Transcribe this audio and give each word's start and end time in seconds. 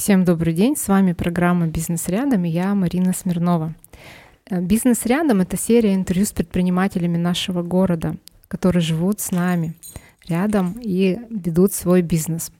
Всем 0.00 0.24
добрый 0.24 0.54
день, 0.54 0.76
с 0.78 0.88
вами 0.88 1.12
программа 1.12 1.66
«Бизнес 1.66 2.08
рядом» 2.08 2.46
и 2.46 2.48
я 2.48 2.74
Марина 2.74 3.12
Смирнова. 3.12 3.74
Э, 4.48 4.58
«Бизнес 4.58 5.04
рядом»— 5.04 5.40
это 5.42 5.58
серия 5.58 5.94
интервью 5.94 6.24
с 6.24 6.32
предпринимателями 6.32 7.18
нашего 7.18 7.62
города, 7.62 8.16
которые 8.48 8.80
живут 8.80 9.20
с 9.20 9.30
нами 9.30 9.74
рядом 10.26 10.80
и 10.80 11.18
ведут 11.28 11.74
свой 11.74 12.00
бизнес. 12.00 12.50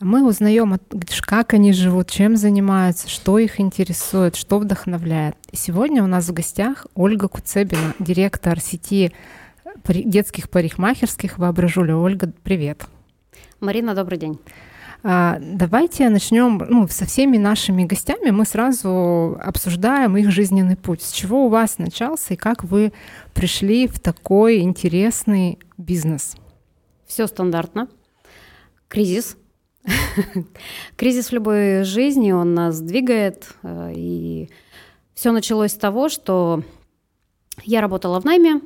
Мы 0.00 0.26
узнаем, 0.26 0.74
как 1.20 1.52
они 1.52 1.74
живут, 1.74 2.08
чем 2.08 2.34
занимаются, 2.38 3.10
что 3.10 3.38
их 3.38 3.60
интересует, 3.60 4.34
что 4.34 4.58
вдохновляет. 4.58 5.36
И 5.52 5.56
сегодня 5.56 6.02
у 6.02 6.06
нас 6.06 6.30
в 6.30 6.32
гостях 6.32 6.86
Ольга 6.94 7.28
Куцебина, 7.28 7.92
директор 7.98 8.58
сети 8.58 9.12
детских 9.86 10.48
парикмахерских 10.48 11.36
«Воображуля». 11.36 11.94
Ольга, 11.94 12.32
привет. 12.42 12.86
Марина, 13.60 13.94
добрый 13.94 14.16
день. 14.16 14.38
А, 15.02 15.38
давайте 15.40 16.08
начнем 16.10 16.58
ну, 16.68 16.86
со 16.88 17.06
всеми 17.06 17.38
нашими 17.38 17.84
гостями. 17.84 18.30
Мы 18.30 18.44
сразу 18.44 19.38
обсуждаем 19.40 20.16
их 20.16 20.30
жизненный 20.30 20.76
путь. 20.76 21.02
С 21.02 21.12
чего 21.12 21.46
у 21.46 21.48
вас 21.48 21.78
начался 21.78 22.34
и 22.34 22.36
как 22.36 22.64
вы 22.64 22.92
пришли 23.32 23.86
в 23.86 23.98
такой 23.98 24.60
интересный 24.60 25.58
бизнес? 25.78 26.36
Все 27.06 27.26
стандартно. 27.26 27.88
Кризис. 28.88 29.36
Кризис 30.96 31.28
в 31.28 31.32
любой 31.32 31.84
жизни, 31.84 32.32
он 32.32 32.54
нас 32.54 32.80
двигает. 32.80 33.54
Э, 33.62 33.92
и 33.94 34.50
все 35.14 35.32
началось 35.32 35.72
с 35.72 35.76
того, 35.76 36.08
что 36.10 36.62
я 37.64 37.80
работала 37.80 38.20
в 38.20 38.24
найме, 38.24 38.60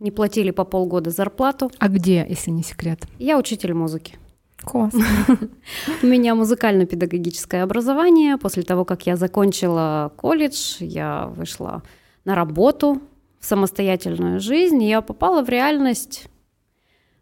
не 0.00 0.10
платили 0.10 0.50
по 0.50 0.64
полгода 0.64 1.10
зарплату. 1.10 1.70
А 1.78 1.88
где, 1.88 2.26
если 2.28 2.50
не 2.50 2.62
секрет? 2.62 3.06
Я 3.18 3.38
учитель 3.38 3.74
музыки. 3.74 4.16
Классно. 4.62 5.04
У 6.02 6.06
меня 6.06 6.34
музыкально-педагогическое 6.34 7.62
образование. 7.62 8.36
После 8.36 8.62
того, 8.62 8.84
как 8.84 9.06
я 9.06 9.16
закончила 9.16 10.12
колледж, 10.16 10.76
я 10.80 11.26
вышла 11.26 11.82
на 12.24 12.34
работу, 12.34 13.00
в 13.40 13.44
самостоятельную 13.44 14.40
жизнь, 14.40 14.82
я 14.82 15.00
попала 15.00 15.42
в 15.42 15.48
реальность. 15.48 16.26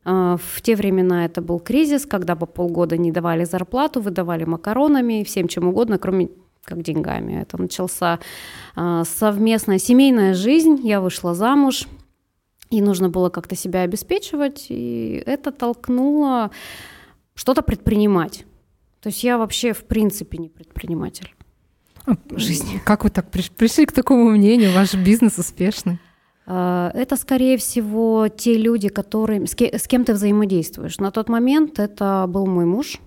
А, 0.05 0.37
в 0.37 0.63
те 0.63 0.77
времена 0.77 1.25
это 1.25 1.43
был 1.43 1.61
кризис, 1.61 2.07
когда 2.07 2.37
по 2.37 2.47
полгода 2.47 2.97
не 2.97 3.13
давали 3.13 3.45
зарплату, 3.45 4.01
выдавали 4.01 4.45
макаронами, 4.45 5.25
всем 5.25 5.49
чем 5.49 5.69
угодно, 5.69 5.99
кроме 5.99 6.31
как 6.65 6.83
деньгами. 6.83 7.43
Это 7.43 7.61
начался 7.61 8.19
а, 8.75 9.05
совместная 9.05 9.79
семейная 9.79 10.35
жизнь. 10.35 10.81
Я 10.83 11.01
вышла 11.01 11.35
замуж, 11.35 11.87
и 12.71 12.81
нужно 12.81 13.09
было 13.09 13.29
как-то 13.29 13.55
себя 13.55 13.83
обеспечивать, 13.83 14.67
и 14.71 15.23
это 15.27 15.53
толкнуло 15.53 16.51
что-то 17.37 17.63
предпринимать. 17.63 18.45
То 19.01 19.11
есть 19.11 19.23
я 19.23 19.39
вообще 19.39 19.73
в 19.73 19.85
принципе 19.85 20.39
не 20.39 20.49
предприниматель 20.49 21.33
а, 22.05 22.17
жизни. 22.31 22.81
Как 22.85 23.05
вы 23.05 23.11
так 23.11 23.31
пришли 23.31 23.87
к 23.87 23.93
такому 23.93 24.31
мнению? 24.31 24.73
Ваш 24.73 24.95
бизнес 24.95 25.39
успешный? 25.39 26.01
А, 26.47 26.91
это, 26.95 27.17
скорее 27.17 27.57
всего, 27.59 28.27
те 28.29 28.57
люди, 28.57 28.89
которые, 28.89 29.47
с 29.47 29.87
кем 29.87 30.05
ты 30.05 30.13
взаимодействуешь. 30.13 30.99
На 30.99 31.13
тот 31.13 31.29
момент 31.29 31.79
это 31.79 32.25
был 32.29 32.47
мой 32.47 32.65
муж, 32.65 33.01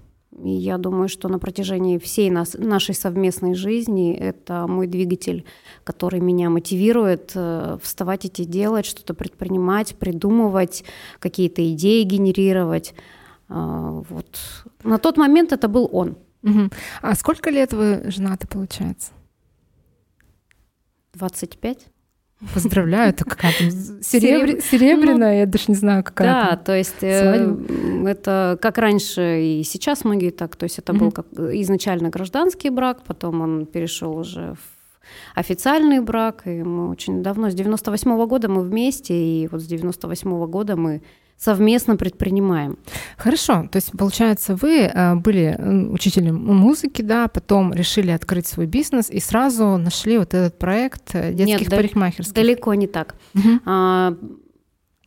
и 0.43 0.51
я 0.51 0.77
думаю, 0.77 1.09
что 1.09 1.27
на 1.27 1.39
протяжении 1.39 1.97
всей 1.97 2.29
нас, 2.29 2.53
нашей 2.53 2.95
совместной 2.95 3.55
жизни 3.55 4.13
это 4.13 4.67
мой 4.67 4.87
двигатель, 4.87 5.43
который 5.83 6.19
меня 6.19 6.49
мотивирует 6.49 7.31
э, 7.35 7.77
вставать 7.81 8.25
идти 8.25 8.45
делать, 8.45 8.85
что-то 8.85 9.13
предпринимать, 9.13 9.95
придумывать, 9.95 10.83
какие-то 11.19 11.69
идеи 11.73 12.03
генерировать. 12.03 12.93
А, 13.49 14.03
вот. 14.09 14.39
На 14.83 14.97
тот 14.97 15.17
момент 15.17 15.51
это 15.51 15.67
был 15.67 15.89
он. 15.91 16.17
Угу. 16.43 16.69
А 17.01 17.15
сколько 17.15 17.49
лет 17.49 17.73
вы 17.73 18.03
женаты, 18.09 18.47
получается? 18.47 19.11
25. 21.13 21.87
Поздравляю, 22.53 23.09
это 23.09 23.25
какая-то 23.25 23.69
серебр... 24.01 24.61
серебряная, 24.61 25.33
ну, 25.33 25.39
я 25.39 25.45
даже 25.45 25.65
не 25.67 25.75
знаю, 25.75 26.05
какая. 26.05 26.27
Да, 26.27 26.55
то 26.55 26.73
есть 26.73 27.01
э, 27.03 27.57
это 28.05 28.57
как 28.61 28.77
раньше 28.77 29.41
и 29.41 29.63
сейчас 29.63 30.05
многие 30.05 30.29
так, 30.29 30.55
то 30.55 30.63
есть 30.63 30.79
это 30.79 30.93
был 30.93 31.11
как 31.11 31.25
изначально 31.33 32.09
гражданский 32.09 32.69
брак, 32.69 33.03
потом 33.03 33.41
он 33.41 33.65
перешел 33.65 34.17
уже 34.17 34.53
в 34.53 35.37
официальный 35.37 35.99
брак, 35.99 36.43
и 36.45 36.63
мы 36.63 36.89
очень 36.89 37.21
давно, 37.21 37.49
с 37.49 37.53
98 37.55 38.09
-го 38.11 38.25
года 38.25 38.47
мы 38.47 38.61
вместе, 38.61 39.13
и 39.13 39.47
вот 39.47 39.61
с 39.61 39.65
98 39.65 40.31
-го 40.31 40.47
года 40.47 40.77
мы 40.77 41.01
совместно 41.39 41.95
предпринимаем. 41.95 42.77
Хорошо, 43.17 43.67
то 43.71 43.77
есть 43.77 43.91
получается, 43.97 44.55
вы 44.55 44.81
э, 44.81 45.15
были 45.15 45.57
учителем 45.91 46.35
музыки, 46.35 47.01
да, 47.01 47.27
потом 47.27 47.73
решили 47.73 48.11
открыть 48.11 48.45
свой 48.45 48.65
бизнес 48.65 49.09
и 49.09 49.19
сразу 49.19 49.77
нашли 49.77 50.17
вот 50.17 50.33
этот 50.33 50.59
проект 50.59 51.15
э, 51.15 51.33
детских 51.33 51.69
Нет, 51.69 51.69
парикмахерских. 51.69 52.35
далеко 52.35 52.73
не 52.73 52.87
так. 52.87 53.15
Угу. 53.35 54.17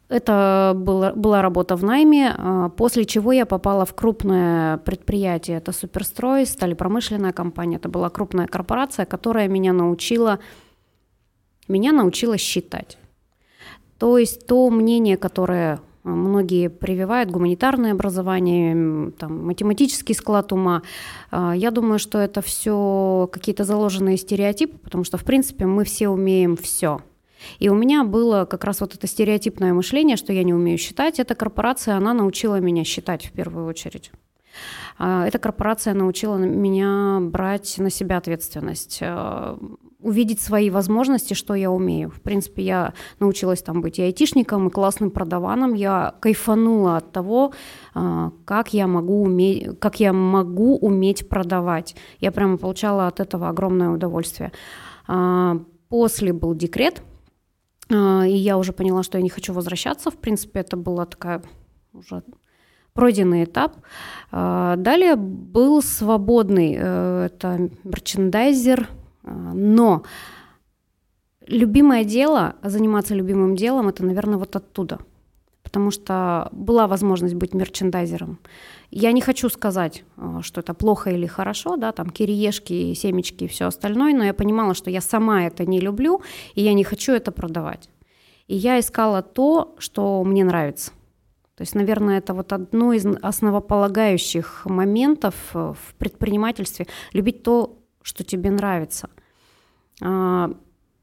Это 0.09 0.75
была, 0.76 1.15
была 1.15 1.41
работа 1.41 1.75
в 1.75 1.84
найме, 1.84 2.34
а, 2.37 2.69
после 2.69 3.06
чего 3.06 3.32
я 3.32 3.47
попала 3.47 3.87
в 3.87 3.94
крупное 3.94 4.76
предприятие. 4.76 5.56
Это 5.56 5.72
Суперстрой, 5.72 6.44
стали 6.44 6.75
промышленная 6.75 7.32
компания. 7.32 7.76
Это 7.76 7.88
была 7.88 8.10
крупная 8.10 8.47
корпорация, 8.47 9.06
которая 9.06 9.49
меня 9.49 9.72
научила, 9.72 10.38
меня 11.66 11.93
научила 11.93 12.37
считать. 12.37 12.99
То 13.99 14.19
есть 14.19 14.47
то 14.47 14.69
мнение, 14.69 15.16
которое 15.16 15.81
Многие 16.04 16.68
прививают 16.68 17.30
гуманитарное 17.30 17.92
образование, 17.92 19.12
там, 19.12 19.46
математический 19.46 20.14
склад 20.16 20.52
ума. 20.52 20.82
А, 21.30 21.54
я 21.54 21.70
думаю, 21.70 22.00
что 22.00 22.18
это 22.18 22.42
все 22.42 23.28
какие-то 23.32 23.62
заложенные 23.62 24.16
стереотипы, 24.16 24.78
потому 24.78 25.04
что, 25.04 25.16
в 25.16 25.24
принципе, 25.24 25.66
мы 25.66 25.84
все 25.84 26.08
умеем 26.08 26.56
все. 26.56 27.00
И 27.60 27.68
у 27.68 27.74
меня 27.74 28.02
было 28.04 28.44
как 28.44 28.64
раз 28.64 28.80
вот 28.80 28.94
это 28.94 29.06
стереотипное 29.06 29.72
мышление, 29.72 30.16
что 30.16 30.32
я 30.32 30.42
не 30.42 30.54
умею 30.54 30.78
считать. 30.78 31.20
Эта 31.20 31.34
корпорация, 31.34 31.96
она 31.96 32.14
научила 32.14 32.56
меня 32.56 32.84
считать 32.84 33.26
в 33.26 33.32
первую 33.32 33.66
очередь. 33.66 34.10
А, 34.98 35.26
эта 35.26 35.38
корпорация 35.38 35.94
научила 35.94 36.36
меня 36.36 37.19
брать 37.20 37.78
на 37.78 37.90
себя 37.90 38.19
ответственность 38.19 38.98
а, 39.02 39.58
увидеть 40.02 40.40
свои 40.40 40.70
возможности, 40.70 41.34
что 41.34 41.54
я 41.54 41.70
умею. 41.70 42.10
В 42.10 42.20
принципе, 42.20 42.62
я 42.62 42.94
научилась 43.20 43.62
там 43.62 43.80
быть 43.80 43.98
и 43.98 44.02
айтишником, 44.02 44.68
и 44.68 44.70
классным 44.70 45.10
продаваном. 45.10 45.74
Я 45.74 46.14
кайфанула 46.20 46.98
от 46.98 47.12
того, 47.12 47.52
а, 47.94 48.32
как 48.44 48.74
я 48.74 48.86
могу 48.86 49.22
уметь, 49.22 49.78
как 49.78 50.00
я 50.00 50.12
могу 50.12 50.76
уметь 50.76 51.28
продавать. 51.28 51.94
Я 52.20 52.32
прямо 52.32 52.58
получала 52.58 53.06
от 53.06 53.20
этого 53.20 53.48
огромное 53.48 53.90
удовольствие. 53.90 54.52
А, 55.06 55.58
после 55.88 56.32
был 56.32 56.54
декрет, 56.54 57.02
а, 57.90 58.24
и 58.26 58.34
я 58.34 58.58
уже 58.58 58.72
поняла, 58.72 59.02
что 59.02 59.19
я 59.19 59.22
не 59.22 59.30
хочу 59.30 59.52
возвращаться. 59.52 60.10
В 60.10 60.16
принципе, 60.16 60.60
это 60.60 60.76
была 60.76 61.06
такая 61.06 61.42
уже 61.92 62.22
пройденный 62.94 63.44
этап. 63.44 63.76
Далее 64.30 65.16
был 65.16 65.80
свободный, 65.80 66.76
э, 66.78 67.28
это 67.32 67.70
мерчендайзер, 67.84 68.86
но 69.22 70.03
любимое 71.47 72.05
дело, 72.05 72.56
заниматься 72.62 73.15
любимым 73.15 73.56
делом, 73.56 73.88
это, 73.88 74.05
наверное, 74.05 74.38
вот 74.38 74.56
оттуда. 74.56 74.99
Потому 75.62 75.91
что 75.91 76.49
была 76.53 76.87
возможность 76.87 77.34
быть 77.34 77.55
мерчендайзером. 77.55 78.38
Я 78.91 79.12
не 79.12 79.21
хочу 79.21 79.49
сказать, 79.49 80.05
а, 80.16 80.43
что 80.43 80.61
это 80.61 80.75
плохо 80.75 81.11
или 81.11 81.27
хорошо, 81.27 81.77
да, 81.77 81.93
там 81.93 82.11
кириешки, 82.11 82.94
семечки 82.94 83.44
и 83.44 83.49
все 83.49 83.66
остальное, 83.66 84.15
но 84.15 84.25
я 84.25 84.34
понимала, 84.34 84.75
что 84.75 84.91
я 84.91 85.00
сама 85.00 85.44
это 85.44 85.65
не 85.65 85.81
люблю, 85.81 86.21
и 86.55 86.62
я 86.62 86.75
не 86.75 86.84
хочу 86.84 87.12
это 87.12 87.32
продавать. 87.32 87.88
И 88.49 88.56
я 88.56 88.78
искала 88.78 89.22
то, 89.22 89.75
что 89.78 90.22
мне 90.25 90.44
нравится. 90.44 90.91
То 91.56 91.62
есть, 91.62 91.75
наверное, 91.75 92.19
это 92.19 92.35
вот 92.35 92.52
одно 92.52 92.93
из 92.93 93.06
основополагающих 93.06 94.67
моментов 94.67 95.35
э, 95.55 95.75
в 95.75 95.94
предпринимательстве– 95.94 96.87
любить 97.12 97.43
то, 97.43 97.79
что 98.02 98.25
тебе 98.25 98.50
нравится. 98.50 99.08
А, 100.00 100.50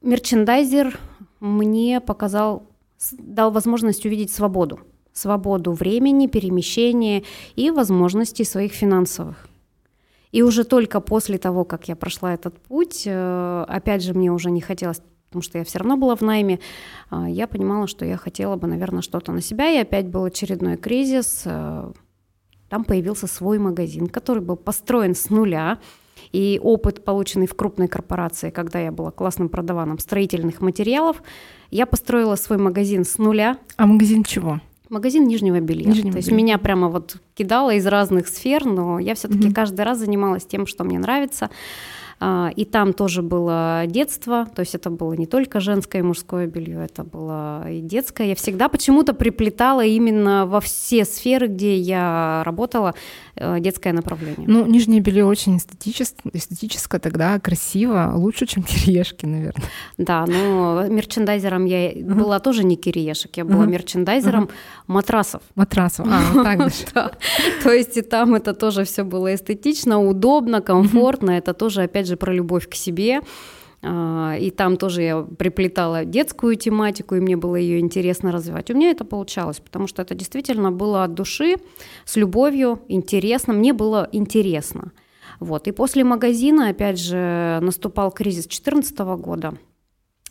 мерчендайзер 0.02 0.98
мне 1.40 2.02
показал, 2.02 2.64
дал 3.12 3.52
возможность 3.52 4.06
увидеть 4.06 4.32
свободу. 4.32 4.80
Свободу 5.14 5.72
времени, 5.74 6.28
перемещения 6.28 7.24
и 7.56 7.72
возможностей 7.72 8.44
своих 8.44 8.74
финансовых. 8.74 9.48
И 10.32 10.44
уже 10.44 10.64
только 10.64 11.00
после 11.00 11.38
того, 11.38 11.66
как 11.66 11.88
я 11.88 11.96
прошла 11.96 12.34
этот 12.34 12.58
путь, 12.62 13.04
э, 13.06 13.66
опять 13.68 14.04
же, 14.04 14.14
мне 14.14 14.32
уже 14.32 14.52
не 14.52 14.62
хотелось, 14.62 15.02
потому 15.28 15.42
что 15.42 15.58
я 15.58 15.64
все 15.64 15.80
равно 15.80 15.98
была 15.98 16.16
в 16.16 16.22
найме, 16.22 16.60
а, 17.10 17.28
я 17.28 17.48
понимала, 17.48 17.88
что 17.88 18.06
я 18.06 18.18
хотела 18.18 18.56
бы, 18.56 18.68
наверное, 18.68 19.02
что-то 19.02 19.32
на 19.32 19.42
себя, 19.42 19.70
и 19.72 19.78
опять 19.78 20.08
был 20.08 20.24
очередной 20.26 20.78
кризис. 20.78 21.44
Э, 21.46 21.92
там 22.70 22.84
появился 22.84 23.26
свой 23.26 23.58
магазин, 23.58 24.08
который 24.08 24.44
был 24.44 24.56
построен 24.56 25.16
с 25.16 25.32
нуля, 25.32 25.80
и 26.31 26.60
опыт, 26.62 27.04
полученный 27.04 27.48
в 27.48 27.56
крупной 27.56 27.88
корпорации, 27.88 28.50
когда 28.50 28.80
я 28.80 28.92
была 28.92 29.12
классным 29.12 29.50
продаваном 29.50 30.00
строительных 30.00 30.62
материалов, 30.62 31.21
я 31.71 31.86
построила 31.86 32.36
свой 32.36 32.57
магазин 32.57 33.06
с 33.06 33.18
нуля. 33.18 33.57
А 33.77 33.86
магазин 33.86 34.24
чего? 34.24 34.60
Магазин 34.89 35.27
нижнего 35.27 35.60
белья. 35.60 35.89
Нижнего 35.89 36.13
То 36.13 36.18
есть 36.18 36.30
белья. 36.30 36.44
меня 36.44 36.57
прямо 36.57 36.89
вот 36.89 37.18
кидало 37.36 37.75
из 37.75 37.86
разных 37.86 38.27
сфер, 38.27 38.66
но 38.66 39.00
я 39.00 39.13
все-таки 39.13 39.48
угу. 39.48 39.54
каждый 39.54 39.81
раз 39.81 40.00
занималась 40.00 40.45
тем, 40.45 40.66
что 40.66 40.83
мне 40.83 40.98
нравится. 40.98 41.50
А, 42.21 42.51
и 42.54 42.66
там 42.66 42.92
тоже 42.94 43.21
было 43.21 43.83
детство, 43.88 44.45
то 44.54 44.60
есть 44.60 44.75
это 44.75 44.89
было 44.89 45.13
не 45.13 45.25
только 45.25 45.62
женское 45.62 46.00
и 46.00 46.01
мужское 46.01 46.48
белье, 46.48 46.83
это 46.83 47.06
было 47.06 47.69
и 47.71 47.80
детское. 47.80 48.27
Я 48.27 48.36
всегда 48.36 48.68
почему-то 48.68 49.13
приплетала 49.13 49.86
именно 49.86 50.45
во 50.45 50.60
все 50.60 51.06
сферы, 51.06 51.48
где 51.48 51.77
я 51.77 52.44
работала, 52.45 52.94
э, 53.36 53.60
детское 53.62 53.94
направление. 53.94 54.48
Ну, 54.48 54.66
нижнее 54.66 55.00
белье 55.00 55.25
очень 55.25 55.57
эстетическое, 55.57 56.31
эстетическое 56.33 57.00
тогда 57.00 57.39
красиво, 57.39 58.12
лучше, 58.16 58.45
чем 58.45 58.63
кириешки, 58.68 59.25
наверное. 59.25 59.69
Да, 59.98 60.25
но 60.25 60.86
мерчендайзером 60.89 61.63
я 61.66 61.94
uh-huh. 61.94 62.16
была 62.16 62.39
тоже 62.39 62.66
не 62.66 62.75
кириешек, 62.75 63.38
я 63.38 63.45
была 63.45 63.63
uh-huh. 63.63 63.69
мерчендайзером 63.69 64.44
uh-huh. 64.45 64.51
матрасов. 64.88 65.42
Матрасов, 65.56 66.06
а, 66.10 66.44
так 66.44 66.57
даже. 66.57 66.86
То 67.63 67.71
есть 67.71 67.95
и 67.95 68.01
там 68.01 68.36
это 68.36 68.54
тоже 68.54 68.83
все 68.83 69.04
было 69.04 69.33
эстетично, 69.33 70.01
удобно, 70.01 70.62
комфортно, 70.62 71.31
это 71.31 71.54
тоже, 71.54 71.83
опять 71.83 72.09
же, 72.09 72.09
про 72.18 72.34
любовь 72.34 72.68
к 72.70 72.76
себе. 72.76 73.22
А, 73.82 74.36
и 74.40 74.52
там 74.52 74.78
тоже 74.78 75.02
я 75.02 75.22
приплетала 75.22 76.06
детскую 76.06 76.56
тематику, 76.56 77.16
и 77.16 77.20
мне 77.20 77.38
было 77.38 77.56
ее 77.56 77.80
интересно 77.80 78.32
развивать. 78.32 78.70
У 78.70 78.76
меня 78.76 78.92
это 78.92 79.06
получалось, 79.06 79.60
потому 79.60 79.88
что 79.88 80.02
это 80.02 80.16
действительно 80.16 80.72
было 80.72 81.04
от 81.04 81.14
души, 81.14 81.56
с 82.06 82.16
любовью, 82.16 82.82
интересно. 82.88 83.54
Мне 83.54 83.74
было 83.74 84.10
интересно. 84.12 84.92
Вот. 85.40 85.68
И 85.68 85.72
после 85.72 86.04
магазина, 86.04 86.70
опять 86.70 87.00
же, 87.00 87.60
наступал 87.62 88.12
кризис 88.12 88.44
2014 88.44 89.00
года– 89.00 89.54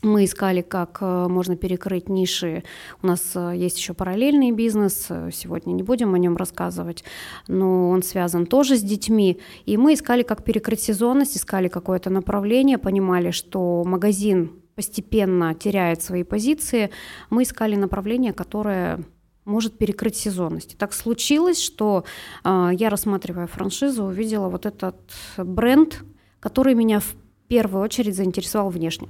мы 0.03 0.25
искали, 0.25 0.63
как 0.63 0.99
э, 1.01 1.27
можно 1.29 1.57
перекрыть 1.57 2.09
ниши. 2.09 2.63
У 3.03 3.07
нас 3.07 3.33
э, 3.35 3.55
есть 3.57 3.79
еще 3.79 3.95
параллельный 3.95 4.53
бизнес, 4.53 5.07
э, 5.09 5.31
сегодня 5.33 5.73
не 5.73 5.83
будем 5.83 6.15
о 6.15 6.19
нем 6.19 6.37
рассказывать, 6.37 7.05
но 7.49 7.91
он 7.91 8.03
связан 8.03 8.47
тоже 8.47 8.77
с 8.77 8.83
детьми. 8.83 9.41
И 9.67 9.77
мы 9.77 9.95
искали, 9.95 10.23
как 10.23 10.45
перекрыть 10.45 10.81
сезонность, 10.81 11.37
искали 11.37 11.69
какое-то 11.69 12.11
направление, 12.11 12.79
понимали, 12.79 13.33
что 13.33 13.83
магазин 13.85 14.53
постепенно 14.77 15.55
теряет 15.55 16.01
свои 16.03 16.23
позиции. 16.23 16.91
Мы 17.31 17.43
искали 17.43 17.75
направление, 17.75 18.33
которое 18.33 19.05
может 19.45 19.79
перекрыть 19.79 20.15
сезонность. 20.15 20.77
Так 20.79 20.93
случилось, 20.93 21.61
что 21.61 22.05
я, 22.45 22.91
рассматривая 22.91 23.47
франшизу, 23.47 24.05
увидела 24.05 24.49
вот 24.49 24.67
этот 24.67 25.01
бренд, 25.39 26.05
который 26.39 26.75
меня 26.75 27.01
в 27.01 27.17
первую 27.49 27.83
очередь 27.83 28.15
заинтересовал 28.15 28.69
внешне. 28.69 29.09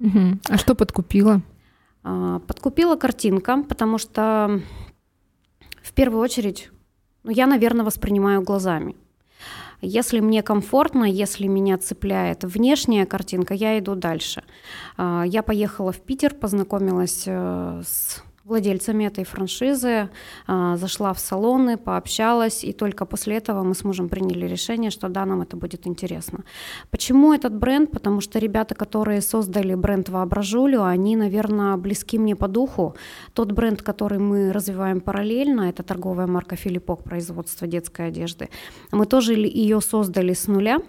Угу. 0.00 0.38
А 0.48 0.58
что 0.58 0.74
подкупило? 0.74 1.42
А, 2.02 2.40
подкупила 2.40 2.96
картинка, 2.96 3.62
потому 3.68 3.98
что 3.98 4.60
в 5.82 5.92
первую 5.92 6.22
очередь, 6.22 6.70
ну, 7.22 7.30
я, 7.30 7.46
наверное, 7.46 7.84
воспринимаю 7.84 8.42
глазами. 8.42 8.96
Если 9.80 10.20
мне 10.20 10.42
комфортно, 10.42 11.04
если 11.04 11.46
меня 11.46 11.76
цепляет 11.78 12.44
внешняя 12.44 13.04
картинка, 13.04 13.54
я 13.54 13.78
иду 13.78 13.94
дальше. 13.94 14.42
А, 14.96 15.24
я 15.24 15.42
поехала 15.42 15.92
в 15.92 16.00
Питер, 16.00 16.34
познакомилась 16.34 17.24
э, 17.26 17.82
с 17.84 18.22
владельцами 18.44 19.04
этой 19.04 19.24
франшизы, 19.24 20.10
а, 20.46 20.76
зашла 20.76 21.12
в 21.12 21.18
салоны, 21.18 21.76
пообщалась, 21.78 22.62
и 22.64 22.72
только 22.72 23.06
после 23.06 23.36
этого 23.36 23.62
мы 23.62 23.74
с 23.74 23.84
мужем 23.84 24.08
приняли 24.08 24.46
решение, 24.46 24.90
что 24.90 25.08
да, 25.08 25.24
нам 25.24 25.40
это 25.40 25.56
будет 25.56 25.86
интересно. 25.86 26.44
Почему 26.90 27.32
этот 27.32 27.54
бренд? 27.54 27.90
Потому 27.90 28.20
что 28.20 28.38
ребята, 28.38 28.74
которые 28.74 29.22
создали 29.22 29.74
бренд 29.74 30.08
Воображулю, 30.08 30.84
они, 30.84 31.16
наверное, 31.16 31.76
близки 31.76 32.18
мне 32.18 32.36
по 32.36 32.48
духу. 32.48 32.94
Тот 33.32 33.52
бренд, 33.52 33.82
который 33.82 34.18
мы 34.18 34.52
развиваем 34.52 35.00
параллельно, 35.00 35.62
это 35.62 35.82
торговая 35.82 36.26
марка 36.26 36.56
Филиппок, 36.56 37.02
производство 37.02 37.66
детской 37.66 38.08
одежды. 38.08 38.50
Мы 38.92 39.06
тоже 39.06 39.34
ее 39.34 39.80
создали 39.80 40.34
с 40.34 40.46
нуля, 40.48 40.80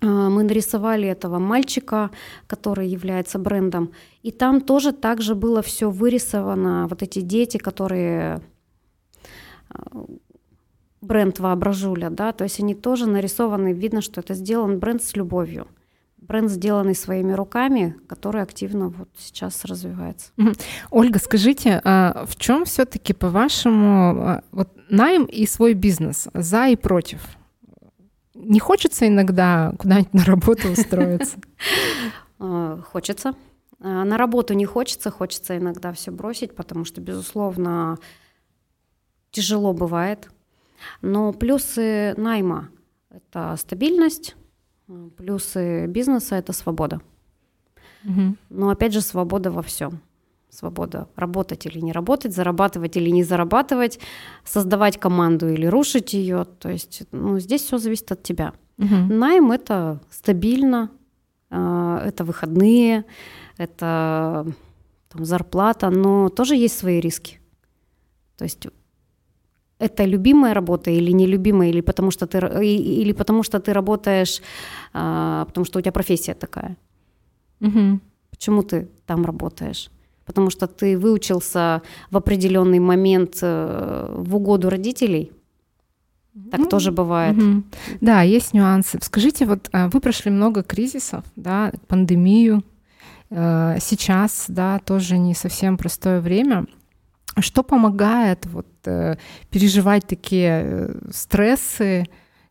мы 0.00 0.42
нарисовали 0.42 1.08
этого 1.08 1.38
мальчика, 1.38 2.10
который 2.46 2.88
является 2.88 3.38
брендом. 3.38 3.92
И 4.22 4.30
там 4.30 4.60
тоже 4.60 4.92
также 4.92 5.34
было 5.34 5.62
все 5.62 5.90
вырисовано, 5.90 6.86
вот 6.88 7.02
эти 7.02 7.20
дети, 7.20 7.56
которые 7.56 8.40
а, 9.70 10.04
бренд 11.00 11.38
воображуля, 11.38 12.10
да, 12.10 12.32
то 12.32 12.44
есть 12.44 12.60
они 12.60 12.74
тоже 12.74 13.08
нарисованы, 13.08 13.72
видно, 13.72 14.02
что 14.02 14.20
это 14.20 14.34
сделан 14.34 14.78
бренд 14.78 15.02
с 15.02 15.16
любовью. 15.16 15.66
Бренд, 16.16 16.50
сделанный 16.50 16.96
своими 16.96 17.32
руками, 17.34 17.94
который 18.08 18.42
активно 18.42 18.88
вот 18.88 19.08
сейчас 19.16 19.64
развивается. 19.64 20.32
Ольга, 20.90 21.20
скажите, 21.20 21.80
а 21.84 22.24
в 22.26 22.34
чем 22.36 22.64
все-таки, 22.64 23.12
по-вашему, 23.12 24.42
вот 24.50 24.68
найм 24.90 25.24
и 25.24 25.46
свой 25.46 25.74
бизнес, 25.74 26.26
за 26.34 26.66
и 26.66 26.76
против? 26.76 27.35
Не 28.36 28.60
хочется 28.60 29.08
иногда 29.08 29.72
куда-нибудь 29.78 30.14
на 30.14 30.24
работу 30.24 30.68
устроиться? 30.68 31.38
А, 32.38 32.82
хочется. 32.82 33.34
А, 33.80 34.04
на 34.04 34.18
работу 34.18 34.52
не 34.52 34.66
хочется, 34.66 35.10
хочется 35.10 35.56
иногда 35.56 35.94
все 35.94 36.10
бросить, 36.10 36.54
потому 36.54 36.84
что, 36.84 37.00
безусловно, 37.00 37.96
тяжело 39.30 39.72
бывает. 39.72 40.28
Но 41.00 41.32
плюсы 41.32 42.12
найма— 42.18 42.68
это 43.10 43.56
стабильность, 43.56 44.36
плюсы 45.16 45.86
бизнеса— 45.86 46.34
это 46.36 46.52
свобода. 46.52 47.00
Угу. 48.04 48.36
Но 48.50 48.68
опять 48.68 48.92
же, 48.92 49.00
свобода 49.00 49.50
во 49.50 49.62
всем 49.62 50.02
свобода 50.56 51.08
работать 51.16 51.66
или 51.66 51.80
не 51.80 51.92
работать, 51.92 52.34
зарабатывать 52.34 52.96
или 52.96 53.10
не 53.10 53.24
зарабатывать, 53.24 54.00
создавать 54.44 54.98
команду 54.98 55.48
или 55.48 55.66
рушить 55.66 56.14
ее. 56.14 56.44
То 56.44 56.70
есть 56.70 57.02
ну, 57.12 57.38
здесь 57.38 57.62
все 57.62 57.78
зависит 57.78 58.12
от 58.12 58.22
тебя. 58.22 58.52
Угу. 58.78 59.14
Найм 59.14 59.52
это 59.52 60.00
стабильно, 60.10 60.90
а, 61.50 62.02
это 62.06 62.24
выходные, 62.24 63.04
это 63.58 64.46
там, 65.08 65.24
зарплата, 65.24 65.90
но 65.90 66.28
тоже 66.28 66.56
есть 66.56 66.78
свои 66.78 67.00
риски. 67.00 67.40
То 68.36 68.44
есть 68.44 68.66
это 69.78 70.04
любимая 70.04 70.54
работа 70.54 70.90
или 70.90 71.12
нелюбимая, 71.12 71.68
или 71.68 71.82
потому 71.82 72.10
что 72.10 72.26
ты, 72.26 72.38
или 72.64 73.12
потому 73.12 73.42
что 73.42 73.60
ты 73.60 73.72
работаешь, 73.72 74.40
а, 74.92 75.44
потому 75.44 75.64
что 75.64 75.78
у 75.78 75.82
тебя 75.82 75.92
профессия 75.92 76.34
такая. 76.34 76.76
Угу. 77.60 78.00
Почему 78.30 78.62
ты 78.62 78.88
там 79.06 79.24
работаешь? 79.24 79.90
Потому 80.26 80.50
что 80.50 80.66
ты 80.66 80.98
выучился 80.98 81.82
в 82.10 82.16
определенный 82.16 82.80
момент 82.80 83.38
э, 83.40 84.06
в 84.10 84.36
угоду 84.36 84.68
родителей. 84.68 85.32
Так 86.50 86.60
ну, 86.60 86.66
тоже 86.66 86.92
бывает. 86.92 87.36
Угу. 87.38 87.62
Да, 88.02 88.20
есть 88.22 88.52
нюансы. 88.52 88.98
Скажите, 89.00 89.46
вот 89.46 89.70
а, 89.72 89.88
вы 89.88 90.00
прошли 90.00 90.30
много 90.30 90.62
кризисов, 90.62 91.24
да, 91.34 91.72
пандемию. 91.86 92.62
Э, 93.30 93.78
сейчас, 93.80 94.44
да, 94.48 94.78
тоже 94.80 95.16
не 95.16 95.34
совсем 95.34 95.78
простое 95.78 96.20
время. 96.20 96.66
Что 97.38 97.62
помогает 97.62 98.46
вот 98.46 98.66
э, 98.84 99.16
переживать 99.50 100.06
такие 100.06 100.90
стрессы, 101.10 102.06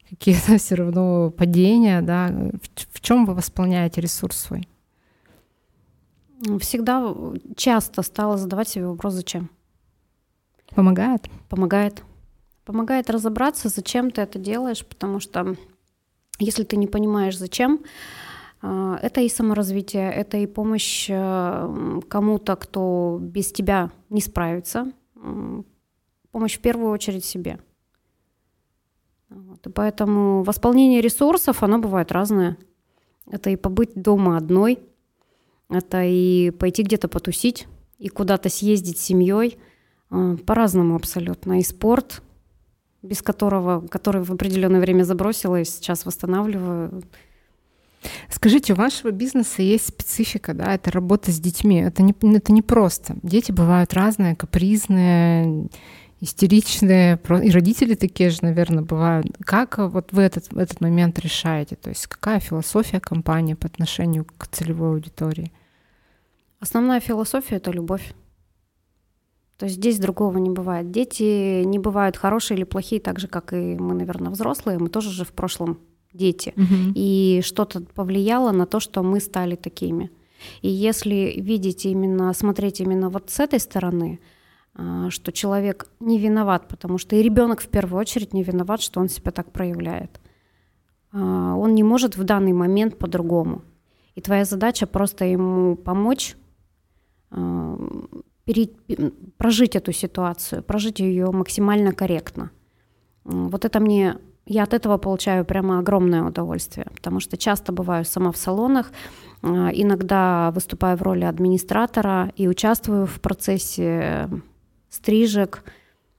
какие-то 0.09 0.57
все 0.57 0.75
равно 0.75 1.29
падения, 1.29 2.01
да? 2.01 2.29
В, 2.29 2.97
в 2.97 3.01
чем 3.01 3.25
вы 3.25 3.35
восполняете 3.35 4.01
ресурс 4.01 4.37
свой? 4.37 4.67
Всегда 6.59 7.13
часто 7.55 8.01
стала 8.01 8.37
задавать 8.37 8.69
себе 8.69 8.87
вопрос 8.87 9.13
«зачем?». 9.13 9.49
Помогает? 10.75 11.29
Помогает. 11.49 12.03
Помогает 12.65 13.09
разобраться, 13.09 13.69
зачем 13.69 14.11
ты 14.11 14.21
это 14.21 14.39
делаешь, 14.39 14.85
потому 14.85 15.19
что 15.19 15.55
если 16.39 16.63
ты 16.63 16.77
не 16.77 16.87
понимаешь, 16.87 17.37
зачем, 17.37 17.81
а, 18.61 18.97
это 19.01 19.21
и 19.21 19.29
саморазвитие, 19.29 20.11
это 20.11 20.37
и 20.37 20.47
помощь 20.47 21.07
э, 21.09 22.01
кому-то, 22.09 22.55
кто 22.55 23.19
без 23.21 23.51
тебя 23.51 23.91
не 24.09 24.21
справится, 24.21 24.91
помощь 26.31 26.57
в 26.57 26.61
первую 26.61 26.91
очередь 26.91 27.23
себе. 27.23 27.59
Вот. 29.29 29.65
И 29.65 29.69
поэтому 29.69 30.43
восполнение 30.43 31.01
ресурсов, 31.01 31.63
оно 31.63 31.79
бывает 31.79 32.11
разное. 32.11 32.57
Это 33.29 33.49
и 33.49 33.55
побыть 33.55 33.93
дома 33.95 34.37
одной– 34.37 34.79
это 35.69 36.03
и 36.03 36.51
пойти 36.51 36.83
где-то 36.83 37.07
потусить, 37.07 37.67
и 37.97 38.09
куда-то 38.09 38.49
съездить 38.49 38.99
с 38.99 39.03
семьей. 39.03 39.57
А, 40.09 40.35
по-разному 40.37 40.95
абсолютно. 40.95 41.59
И 41.59 41.63
спорт, 41.63 42.21
без 43.01 43.21
которого, 43.21 43.85
который 43.87 44.23
в 44.23 44.31
определенное 44.31 44.79
время 44.79 45.03
забросила 45.03 45.59
и 45.59 45.65
сейчас 45.65 46.05
восстанавливаю. 46.05 47.03
Скажите, 48.29 48.73
у 48.73 48.75
вашего 48.75 49.11
бизнеса 49.11 49.63
есть 49.63 49.87
специфика, 49.87 50.53
да, 50.53 50.75
это 50.75 50.91
работа 50.91 51.31
с 51.31 51.39
детьми. 51.39 51.81
Это 51.81 52.03
не, 52.03 52.13
это 52.35 52.51
не 52.51 52.61
просто. 52.61 53.15
Дети 53.23 53.51
бывают 53.51 53.93
разные, 53.93 54.35
капризные, 54.35 55.69
истеричные, 56.21 57.19
и 57.43 57.51
родители 57.51 57.95
такие 57.95 58.29
же, 58.29 58.39
наверное, 58.41 58.83
бывают. 58.83 59.27
Как 59.41 59.77
вот 59.77 60.11
вы 60.11 60.23
этот, 60.23 60.51
этот 60.53 60.81
момент 60.81 61.19
решаете? 61.19 61.75
То 61.75 61.89
есть 61.89 62.07
какая 62.07 62.39
философия 62.39 62.99
компании 62.99 63.53
по 63.53 63.67
отношению 63.67 64.25
к 64.25 64.47
целевой 64.47 64.91
аудитории? 64.91 65.51
Основная 66.59 66.99
философия— 66.99 67.55
это 67.57 67.71
любовь. 67.71 68.13
То 69.57 69.65
есть 69.65 69.77
здесь 69.77 69.99
другого 69.99 70.37
не 70.37 70.49
бывает. 70.49 70.91
Дети 70.91 71.63
не 71.63 71.79
бывают 71.79 72.17
хорошие 72.17 72.57
или 72.57 72.65
плохие, 72.65 72.99
так 72.99 73.19
же, 73.19 73.27
как 73.27 73.53
и 73.53 73.75
мы, 73.75 73.93
наверное, 73.93 74.31
взрослые. 74.31 74.79
Мы 74.79 74.89
тоже 74.89 75.11
же 75.11 75.25
в 75.25 75.31
прошлом 75.31 75.79
дети. 76.13 76.53
Угу. 76.55 76.93
И 76.95 77.41
что-то 77.43 77.81
повлияло 77.81 78.51
на 78.51 78.65
то, 78.65 78.79
что 78.79 79.03
мы 79.03 79.19
стали 79.19 79.55
такими. 79.55 80.11
И 80.61 80.69
если 80.69 81.35
видеть 81.37 81.85
именно, 81.85 82.33
смотреть 82.33 82.81
именно 82.81 83.09
вот 83.09 83.29
с 83.29 83.39
этой 83.39 83.59
стороны, 83.59 84.19
а, 84.19 84.34
что 85.09 85.31
человек 85.31 85.87
не 85.99 86.19
виноват, 86.19 86.67
потому 86.67 86.97
что 86.97 87.15
и 87.15 87.21
ребенок 87.21 87.61
в 87.61 87.67
первую 87.69 87.99
очередь 88.01 88.33
не 88.33 88.43
виноват, 88.43 88.81
что 88.81 88.99
он 88.99 89.07
себя 89.07 89.31
так 89.31 89.51
проявляет. 89.51 90.19
А, 91.15 91.55
он 91.55 91.75
не 91.75 91.83
может 91.83 92.17
в 92.17 92.23
данный 92.23 92.53
момент 92.53 92.97
по-другому. 92.97 93.61
И 94.15 94.21
твоя 94.21 94.45
задача 94.45 94.85
просто 94.85 95.25
ему 95.25 95.75
помочь 95.77 96.35
а, 97.31 97.77
пере, 98.43 98.69
прожить 99.37 99.75
эту 99.75 99.93
ситуацию, 99.93 100.61
прожить 100.61 100.99
ее 100.99 101.31
максимально 101.31 101.93
корректно. 101.93 102.51
Вот 103.23 103.63
это 103.63 103.79
мне, 103.79 104.17
я 104.45 104.63
от 104.63 104.73
этого 104.73 104.97
получаю 104.97 105.45
прямо 105.45 105.79
огромное 105.79 106.23
удовольствие, 106.23 106.87
потому 106.93 107.19
что 107.19 107.37
часто 107.37 107.71
бываю 107.71 108.03
сама 108.03 108.31
в 108.31 108.37
салонах, 108.37 108.91
а, 109.41 109.69
иногда 109.73 110.51
выступаю 110.51 110.97
в 110.97 111.01
роли 111.01 111.23
администратора 111.23 112.33
и 112.35 112.49
участвую 112.49 113.05
в 113.05 113.21
процессе 113.21 114.29
стрижек. 114.95 115.63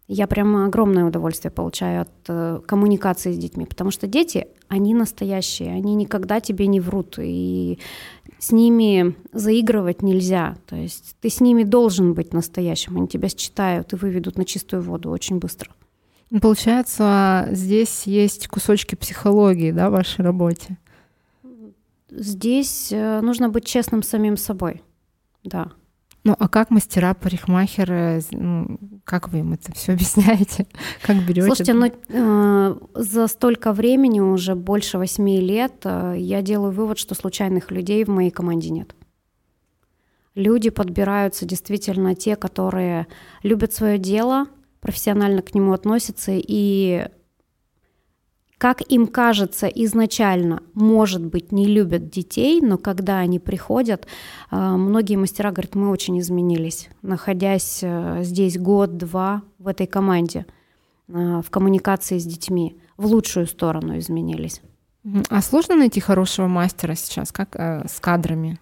Я 0.08 0.28
прямо 0.28 0.66
огромное 0.66 1.04
удовольствие 1.04 1.50
получаю 1.50 2.02
от 2.02 2.10
э, 2.28 2.60
коммуникации 2.64 3.32
с 3.32 3.38
детьми, 3.38 3.66
потому 3.66 3.90
что 3.90 4.06
дети, 4.06 4.46
они 4.68 4.94
настоящие, 4.94 5.72
они 5.72 5.96
никогда 5.96 6.40
тебе 6.40 6.68
не 6.68 6.78
врут, 6.78 7.18
и 7.18 7.80
с 8.38 8.52
ними 8.52 9.16
заигрывать 9.32 10.02
нельзя. 10.02 10.56
То 10.66 10.76
есть 10.76 11.16
ты 11.20 11.28
с 11.28 11.40
ними 11.40 11.64
должен 11.64 12.14
быть 12.14 12.32
настоящим, 12.32 12.96
они 12.96 13.08
тебя 13.08 13.28
считают 13.28 13.92
и 13.92 13.96
выведут 13.96 14.38
на 14.38 14.44
чистую 14.44 14.82
воду 14.82 15.10
очень 15.10 15.38
быстро. 15.38 15.72
Ну, 16.30 16.40
получается, 16.40 17.48
здесь 17.50 18.04
есть 18.04 18.46
кусочки 18.46 18.94
психологии, 18.94 19.72
да, 19.72 19.88
в 19.88 19.92
вашей 19.92 20.24
работе? 20.24 20.76
Здесь 22.10 22.92
э, 22.92 23.20
нужно 23.22 23.48
быть 23.48 23.64
честным 23.64 24.04
самим 24.04 24.36
собой, 24.36 24.82
да. 25.42 25.72
Ну 26.26 26.34
а 26.36 26.48
как 26.48 26.70
мастера, 26.70 27.14
парикмахеры, 27.14 28.20
ну, 28.32 28.80
как 29.04 29.28
вы 29.28 29.38
им 29.38 29.52
это 29.52 29.72
все 29.72 29.92
объясняете? 29.94 30.66
Как 31.02 31.18
берете? 31.18 31.46
Слушайте, 31.46 31.72
ну 31.72 31.86
э, 31.86 32.74
за 32.94 33.28
столько 33.28 33.72
времени, 33.72 34.18
уже 34.18 34.56
больше 34.56 34.98
восьми 34.98 35.40
лет, 35.40 35.74
э, 35.84 36.16
я 36.18 36.42
делаю 36.42 36.72
вывод, 36.72 36.98
что 36.98 37.14
случайных 37.14 37.70
людей 37.70 38.04
в 38.04 38.08
моей 38.08 38.30
команде 38.30 38.70
нет. 38.70 38.96
Люди 40.34 40.70
подбираются 40.70 41.46
действительно 41.46 42.16
те, 42.16 42.34
которые 42.34 43.06
любят 43.44 43.72
свое 43.72 43.96
дело, 43.96 44.46
профессионально 44.80 45.42
к 45.42 45.54
нему 45.54 45.74
относятся 45.74 46.32
и 46.34 47.06
как 48.58 48.80
им 48.90 49.06
кажется 49.06 49.66
изначально, 49.66 50.62
может 50.72 51.24
быть, 51.24 51.52
не 51.52 51.66
любят 51.66 52.08
детей, 52.08 52.60
но 52.62 52.78
когда 52.78 53.18
они 53.18 53.38
приходят, 53.38 54.06
э, 54.50 54.56
многие 54.56 55.16
мастера 55.16 55.50
говорят, 55.50 55.74
мы 55.74 55.90
очень 55.90 56.18
изменились, 56.20 56.88
находясь 57.02 57.80
э, 57.82 58.22
здесь 58.22 58.58
год-два 58.58 59.42
в 59.58 59.68
этой 59.68 59.86
команде, 59.86 60.46
э, 61.08 61.42
в 61.44 61.50
коммуникации 61.50 62.18
с 62.18 62.24
детьми, 62.24 62.80
в 62.96 63.06
лучшую 63.06 63.46
сторону 63.46 63.98
изменились. 63.98 64.62
А 65.28 65.42
сложно 65.42 65.76
найти 65.76 66.00
хорошего 66.00 66.46
мастера 66.46 66.94
сейчас, 66.94 67.32
как 67.32 67.54
с 67.54 68.00
кадрами? 68.00 68.58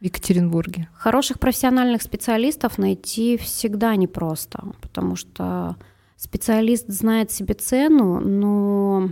в 0.00 0.04
Екатеринбурге? 0.04 0.88
Хороших 0.94 1.40
профессиональных 1.40 2.02
специалистов 2.02 2.78
найти 2.78 3.36
всегда 3.36 3.96
непросто, 3.96 4.62
потому 4.80 5.16
что 5.16 5.76
специалист 6.18 6.88
знает 6.88 7.30
себе 7.30 7.54
цену, 7.54 8.18
но 8.18 9.10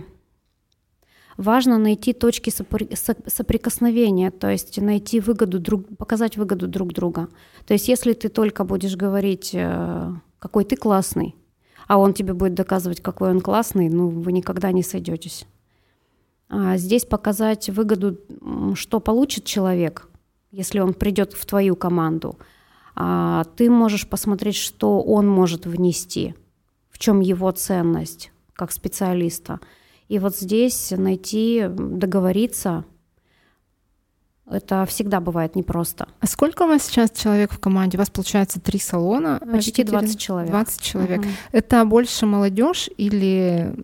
важно 1.37 1.77
найти 1.77 2.11
точки 2.13 2.49
соприкосновения, 2.49 4.29
то 4.29 4.49
есть 4.49 4.79
найти 4.79 5.21
выгоду 5.21 5.59
друг, 5.59 5.97
показать 5.97 6.35
выгоду 6.35 6.67
друг 6.67 6.93
друга. 6.93 7.29
То 7.65 7.73
есть 7.73 7.87
если 7.87 8.11
ты 8.11 8.27
только 8.27 8.65
будешь 8.65 8.97
говорить, 8.97 9.51
э, 9.53 10.11
какой 10.37 10.65
ты 10.65 10.75
классный, 10.75 11.35
а 11.87 11.97
он 11.97 12.13
тебе 12.13 12.33
будет 12.33 12.55
доказывать, 12.55 12.99
какой 12.99 13.29
он 13.29 13.39
классный, 13.39 13.87
ну 13.87 14.09
вы 14.09 14.33
никогда 14.33 14.73
не 14.73 14.83
сойдетесь. 14.83 15.47
А 16.49 16.75
здесь 16.75 17.05
показать 17.05 17.69
выгоду, 17.69 18.17
что 18.75 18.99
получит 18.99 19.45
человек, 19.45 20.09
если 20.51 20.79
он 20.79 20.93
придет 20.93 21.31
в 21.33 21.45
твою 21.45 21.77
команду. 21.77 22.37
А 22.95 23.45
ты 23.55 23.69
можешь 23.69 24.09
посмотреть, 24.09 24.55
что 24.55 25.01
он 25.01 25.25
может 25.29 25.65
внести– 25.65 26.35
в 26.97 26.99
чем 26.99 27.19
его 27.19 27.51
ценность 27.51 28.31
как 28.53 28.71
специалиста. 28.71 29.59
И 30.07 30.17
вот 30.17 30.35
здесь 30.35 30.91
найти, 30.97 31.65
договориться, 31.69 32.85
это 34.49 34.83
всегда 34.87 35.19
бывает 35.19 35.55
непросто. 35.55 36.07
А 36.19 36.25
сколько 36.25 36.63
у 36.63 36.67
вас 36.67 36.83
сейчас 36.83 37.11
человек 37.11 37.51
в 37.51 37.59
команде? 37.59 37.97
У 37.97 37.99
вас 37.99 38.09
получается 38.09 38.59
три 38.59 38.79
салона? 38.79 39.39
Почти 39.51 39.83
20 39.83 40.19
человек. 40.19 40.49
20 40.49 40.81
человек. 40.81 41.19
Угу. 41.19 41.27
Это 41.51 41.85
больше 41.85 42.25
молодежь 42.25 42.89
или 42.97 43.75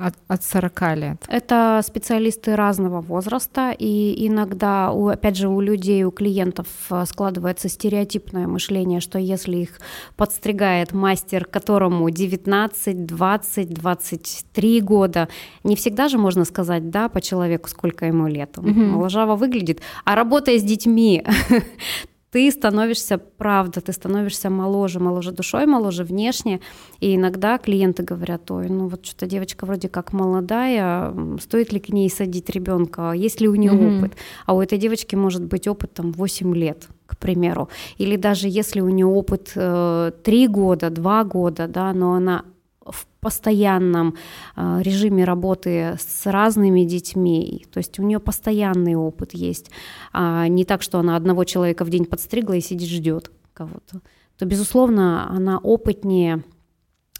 от, 0.00 0.14
от 0.28 0.44
40 0.44 0.96
лет? 0.96 1.24
Это 1.28 1.80
специалисты 1.84 2.56
разного 2.56 3.00
возраста, 3.00 3.74
и 3.76 4.26
иногда, 4.26 4.92
у, 4.92 5.08
опять 5.08 5.36
же, 5.36 5.48
у 5.48 5.60
людей, 5.60 6.04
у 6.04 6.10
клиентов 6.10 6.66
э, 6.90 7.04
складывается 7.06 7.68
стереотипное 7.68 8.46
мышление, 8.46 9.00
что 9.00 9.18
если 9.18 9.56
их 9.56 9.80
подстригает 10.16 10.92
мастер, 10.92 11.44
которому 11.44 12.08
19, 12.10 13.06
20, 13.06 13.74
23 13.74 14.80
года, 14.80 15.28
не 15.64 15.76
всегда 15.76 16.08
же 16.08 16.18
можно 16.18 16.44
сказать, 16.44 16.90
да, 16.90 17.08
по 17.08 17.20
человеку, 17.20 17.68
сколько 17.68 18.06
ему 18.06 18.26
лет. 18.26 18.58
Он 18.58 18.70
угу. 18.70 18.80
моложаво 18.80 19.36
выглядит, 19.36 19.80
а 20.04 20.14
работая 20.14 20.58
с 20.58 20.62
детьми, 20.62 21.24
ты 22.30 22.50
становишься, 22.50 23.18
правда, 23.18 23.80
ты 23.80 23.92
становишься 23.92 24.50
моложе, 24.50 25.00
моложе 25.00 25.32
душой, 25.32 25.66
моложе 25.66 26.04
внешне. 26.04 26.60
И 27.00 27.16
иногда 27.16 27.58
клиенты 27.58 28.02
говорят, 28.02 28.50
ой, 28.50 28.68
ну 28.68 28.88
вот 28.88 29.04
что-то 29.04 29.26
девочка 29.26 29.66
вроде 29.66 29.88
как 29.88 30.12
молодая, 30.12 31.12
стоит 31.40 31.72
ли 31.72 31.80
к 31.80 31.88
ней 31.88 32.08
садить 32.08 32.50
ребенка, 32.50 33.12
есть 33.12 33.40
ли 33.40 33.48
у 33.48 33.54
нее 33.54 33.72
mm-hmm. 33.72 33.98
опыт. 33.98 34.12
А 34.46 34.54
у 34.54 34.62
этой 34.62 34.78
девочки 34.78 35.16
может 35.16 35.44
быть 35.44 35.66
опыт 35.66 35.94
там 35.94 36.12
8 36.12 36.54
лет 36.54 36.88
к 37.06 37.18
примеру. 37.18 37.68
Или 37.98 38.16
даже 38.16 38.48
если 38.48 38.80
у 38.80 38.88
нее 38.88 39.06
опыт 39.06 39.52
э, 39.56 40.12
3 40.22 40.46
года, 40.46 40.90
2 40.90 41.24
года, 41.24 41.66
да, 41.66 41.92
но 41.92 42.14
она 42.14 42.44
в 42.90 43.06
постоянном 43.20 44.16
э, 44.56 44.80
режиме 44.82 45.24
работы 45.24 45.96
с 45.98 46.26
разными 46.26 46.84
детьми, 46.84 47.66
то 47.72 47.78
есть 47.78 47.98
у 47.98 48.02
нее 48.02 48.18
постоянный 48.18 48.94
опыт 48.94 49.34
есть, 49.34 49.70
а 50.12 50.48
не 50.48 50.64
так, 50.64 50.82
что 50.82 50.98
она 50.98 51.16
одного 51.16 51.44
человека 51.44 51.84
в 51.84 51.90
день 51.90 52.04
подстригла 52.04 52.54
и 52.54 52.60
сидит 52.60 52.88
ждет 52.88 53.30
кого-то, 53.52 54.00
то, 54.38 54.46
безусловно, 54.46 55.28
она 55.30 55.58
опытнее 55.58 56.44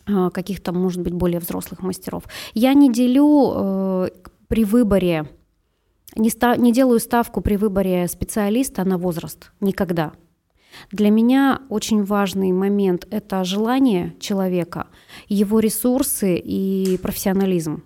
э, 0.07 0.31
каких-то, 0.33 0.73
может 0.73 1.03
быть, 1.03 1.13
более 1.13 1.41
взрослых 1.41 1.83
мастеров. 1.83 2.25
Я 2.55 2.75
не 2.75 2.93
делю 2.93 3.53
э, 3.55 4.09
при 4.49 4.65
выборе, 4.65 5.29
не, 6.17 6.31
ста- 6.31 6.57
не 6.57 6.73
делаю 6.73 6.99
ставку 6.99 7.41
при 7.41 7.57
выборе 7.57 8.09
специалиста 8.09 8.85
на 8.85 8.99
возраст 8.99 9.53
никогда. 9.61 10.13
Для 10.93 11.11
меня 11.11 11.63
очень 11.69 12.05
важный 12.05 12.53
момент— 12.53 13.07
это 13.11 13.45
желание 13.45 14.15
человека, 14.21 14.87
его 15.29 15.61
ресурсы 15.61 16.37
и 16.37 16.99
профессионализм. 17.03 17.83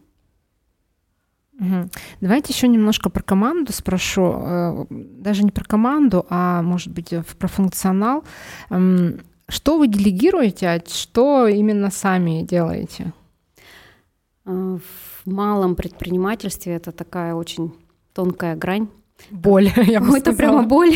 Угу. 1.61 1.91
Давайте 2.21 2.53
еще 2.53 2.67
немножко 2.69 3.11
про 3.11 3.23
команду 3.23 3.73
спрошу. 3.73 4.23
Э, 4.23 4.87
даже 4.91 5.45
не 5.45 5.51
про 5.51 5.65
команду, 5.65 6.27
а 6.29 6.63
может 6.63 6.93
быть 6.93 7.15
про 7.39 7.49
функционал. 7.49 8.25
Эм, 8.71 9.21
что 9.49 9.79
вы 9.79 9.89
делегируете, 9.89 10.69
а 10.69 10.83
что 10.87 11.47
именно 11.47 11.91
сами 11.91 12.43
делаете? 12.43 13.13
Э, 14.47 14.79
в 14.79 15.31
малом 15.31 15.77
предпринимательстве 15.77 16.75
это 16.75 16.91
такая 16.93 17.35
очень 17.35 17.73
тонкая 18.13 18.57
грань. 18.57 18.89
Боль, 19.31 19.71
я 19.87 20.01
бы 20.01 20.19
Это 20.19 20.33
прямо 20.33 20.65
боль 20.65 20.95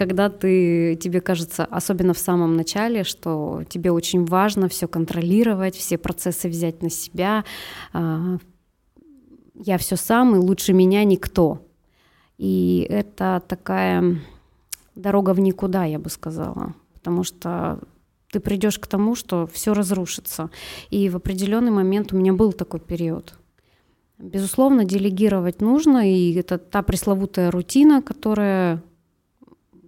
когда 0.00 0.30
ты, 0.30 0.96
тебе 0.96 1.20
кажется, 1.20 1.66
особенно 1.66 2.14
в 2.14 2.18
самом 2.18 2.56
начале, 2.56 3.04
что 3.04 3.64
тебе 3.68 3.92
очень 3.92 4.24
важно 4.24 4.66
все 4.66 4.88
контролировать, 4.88 5.76
все 5.76 5.98
процессы 5.98 6.48
взять 6.48 6.82
на 6.82 6.88
себя. 6.88 7.44
А, 7.92 8.38
я 9.54 9.76
все 9.76 9.96
сам, 9.96 10.34
и 10.34 10.38
лучше 10.38 10.72
меня 10.72 11.04
никто. 11.04 11.58
И 12.38 12.86
это 12.88 13.42
такая 13.46 14.16
дорога 14.94 15.34
в 15.34 15.40
никуда, 15.40 15.84
я 15.84 15.98
бы 15.98 16.08
сказала, 16.08 16.74
потому 16.94 17.22
что 17.22 17.78
ты 18.32 18.40
придешь 18.40 18.78
к 18.78 18.86
тому, 18.86 19.14
что 19.14 19.46
все 19.46 19.74
разрушится. 19.74 20.48
И 20.88 21.10
в 21.10 21.16
определенный 21.16 21.72
момент 21.72 22.14
у 22.14 22.16
меня 22.16 22.32
был 22.32 22.54
такой 22.54 22.80
период. 22.80 23.34
Безусловно, 24.16 24.86
делегировать 24.86 25.60
нужно, 25.60 26.10
и 26.10 26.32
это 26.32 26.56
та 26.56 26.80
пресловутая 26.80 27.50
рутина, 27.50 28.00
которая 28.00 28.82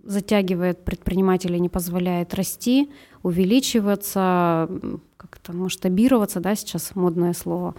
затягивает 0.04 0.84
предпринимателей, 0.84 1.60
не 1.60 1.68
позволяет 1.68 2.34
расти, 2.34 2.90
увеличиваться, 3.22 4.68
как-то 5.16 5.52
масштабироваться, 5.52 6.40
да, 6.40 6.54
сейчас 6.54 6.94
модное 6.94 7.32
слово. 7.32 7.74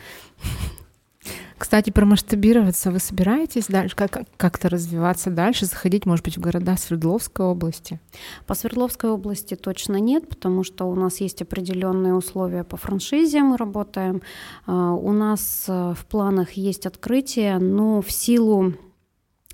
Кстати, 1.57 1.91
про 1.91 2.05
масштабироваться 2.05 2.91
вы 2.91 2.99
собираетесь 2.99 3.67
дальше, 3.67 3.95
как, 3.95 4.23
как-то 4.35 4.67
развиваться 4.67 5.29
дальше, 5.29 5.65
заходить, 5.65 6.05
может 6.05 6.25
быть, 6.25 6.37
в 6.37 6.41
города 6.41 6.75
Свердловской 6.75 7.45
области? 7.45 8.01
По 8.45 8.53
Свердловской 8.53 9.09
области 9.09 9.55
точно 9.55 9.97
нет, 9.97 10.27
потому 10.27 10.65
что 10.65 10.85
у 10.85 10.95
нас 10.95 11.21
есть 11.21 11.41
определенные 11.41 12.15
условия 12.15 12.65
по 12.65 12.75
франшизе, 12.75 13.41
мы 13.43 13.55
работаем. 13.55 14.21
А, 14.65 14.91
у 14.91 15.13
нас 15.13 15.65
э, 15.69 15.93
в 15.97 16.05
планах 16.05 16.51
есть 16.51 16.85
открытие, 16.85 17.57
но 17.59 18.01
в 18.01 18.11
силу 18.11 18.73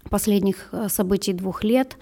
последних 0.10 0.70
э, 0.72 0.88
событий 0.90 1.34
двух 1.34 1.64
лет 1.64 1.98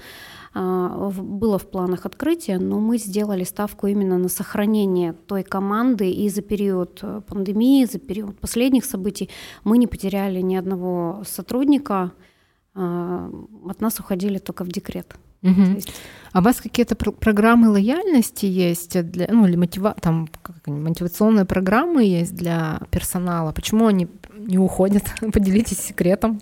было 0.57 1.57
в 1.57 1.67
планах 1.69 2.05
открытия, 2.05 2.57
но 2.59 2.79
мы 2.79 2.97
сделали 2.97 3.43
ставку 3.43 3.87
именно 3.87 4.17
на 4.17 4.29
сохранение 4.29 5.13
той 5.13 5.43
команды, 5.43 6.09
и 6.09 6.29
за 6.29 6.41
период 6.41 6.99
э, 7.03 7.21
пандемии, 7.27 7.85
за 7.85 7.99
период 7.99 8.39
последних 8.39 8.85
событий 8.85 9.29
мы 9.63 9.77
не 9.77 9.87
потеряли 9.87 10.41
ни 10.41 10.55
одного 10.55 11.23
сотрудника, 11.25 12.11
а, 12.73 13.29
от 13.65 13.81
нас 13.81 13.99
уходили 13.99 14.37
только 14.37 14.63
в 14.63 14.67
декрет. 14.67 15.15
Угу. 15.43 15.61
Есть... 15.75 15.93
А 16.31 16.39
у 16.39 16.41
вас 16.41 16.61
какие-то 16.61 16.95
пр- 16.95 17.11
программы 17.11 17.69
лояльности 17.69 18.45
есть 18.45 19.01
для, 19.11 19.27
ну 19.31 19.45
или 19.45 19.55
мотива, 19.55 19.95
там 19.99 20.27
как, 20.41 20.67
мотивационные 20.67 21.45
программы 21.45 22.03
есть 22.03 22.35
для 22.35 22.79
персонала? 22.89 23.51
Почему 23.51 23.87
они 23.87 24.07
не 24.37 24.57
уходят? 24.57 25.03
Поделитесь 25.33 25.79
секретом. 25.79 26.41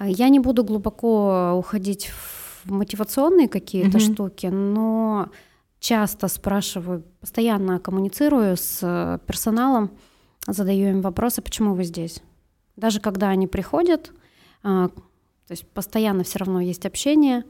Я 0.00 0.28
не 0.28 0.40
буду 0.40 0.64
глубоко 0.64 1.54
уходить 1.58 2.06
в 2.06 2.39
мотивационные 2.64 3.48
какие-то 3.48 3.98
mm-hmm. 3.98 4.14
штуки, 4.14 4.46
но 4.46 5.30
часто 5.78 6.28
спрашиваю, 6.28 7.04
постоянно 7.20 7.78
коммуницирую 7.78 8.56
с 8.56 9.20
персоналом, 9.26 9.90
задаю 10.46 10.90
им 10.90 11.00
вопросы, 11.00 11.42
почему 11.42 11.74
вы 11.74 11.84
здесь. 11.84 12.22
Даже 12.76 13.00
когда 13.00 13.28
они 13.28 13.46
приходят, 13.46 14.12
а, 14.62 14.88
то 14.88 15.52
есть 15.52 15.66
постоянно 15.68 16.22
все 16.22 16.38
равно 16.38 16.60
есть 16.60 16.86
общение, 16.86 17.44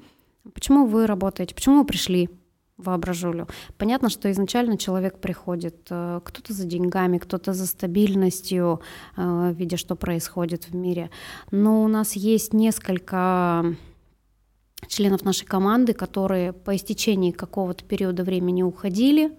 почему 0.55 0.87
вы 0.87 1.07
работаете, 1.07 1.55
почему 1.55 1.81
вы 1.81 1.85
пришли, 1.85 2.31
воображулю. 2.81 3.47
Понятно, 3.77 4.09
что 4.09 4.31
изначально 4.31 4.77
человек 4.77 5.19
приходит, 5.19 5.87
э, 5.91 6.21
кто-то 6.25 6.53
за 6.53 6.65
деньгами, 6.65 7.19
кто-то 7.19 7.53
за 7.53 7.67
стабильностью, 7.67 8.81
э, 9.17 9.53
видя, 9.55 9.77
что 9.77 9.97
происходит 9.97 10.65
в 10.69 10.75
мире. 10.75 11.11
Но 11.51 11.85
у 11.85 11.89
нас 11.89 12.15
есть 12.15 12.53
несколько 12.53 13.77
членов 14.87 15.25
нашей 15.25 15.47
команды, 15.47 15.93
которые 15.93 16.53
по 16.53 16.75
истечении 16.75 17.31
какого-то 17.31 17.85
периода 17.85 18.25
времени 18.25 18.63
уходили 18.63 19.37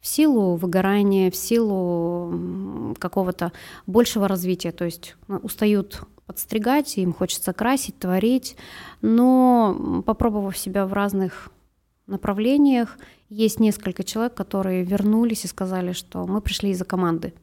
в 0.00 0.06
силу 0.06 0.56
выгорания, 0.56 1.30
в 1.30 1.36
силу 1.36 2.94
какого-то 2.98 3.52
большего 3.86 4.28
развития, 4.28 4.72
то 4.72 4.84
есть 4.84 5.16
ну, 5.28 5.38
устают 5.38 6.02
подстригать, 6.26 6.96
им 6.98 7.12
хочется 7.12 7.52
красить, 7.52 7.98
творить, 7.98 8.56
но 9.00 10.02
попробовав 10.04 10.56
себя 10.58 10.86
в 10.86 10.92
разных 10.92 11.50
направлениях, 12.06 12.98
есть 13.28 13.60
несколько 13.60 14.04
человек, 14.04 14.34
которые 14.34 14.84
вернулись 14.84 15.44
и 15.44 15.48
сказали, 15.48 15.92
что 15.92 16.26
мы 16.26 16.40
пришли 16.40 16.70
из-за 16.70 16.84
команды. 16.84 17.34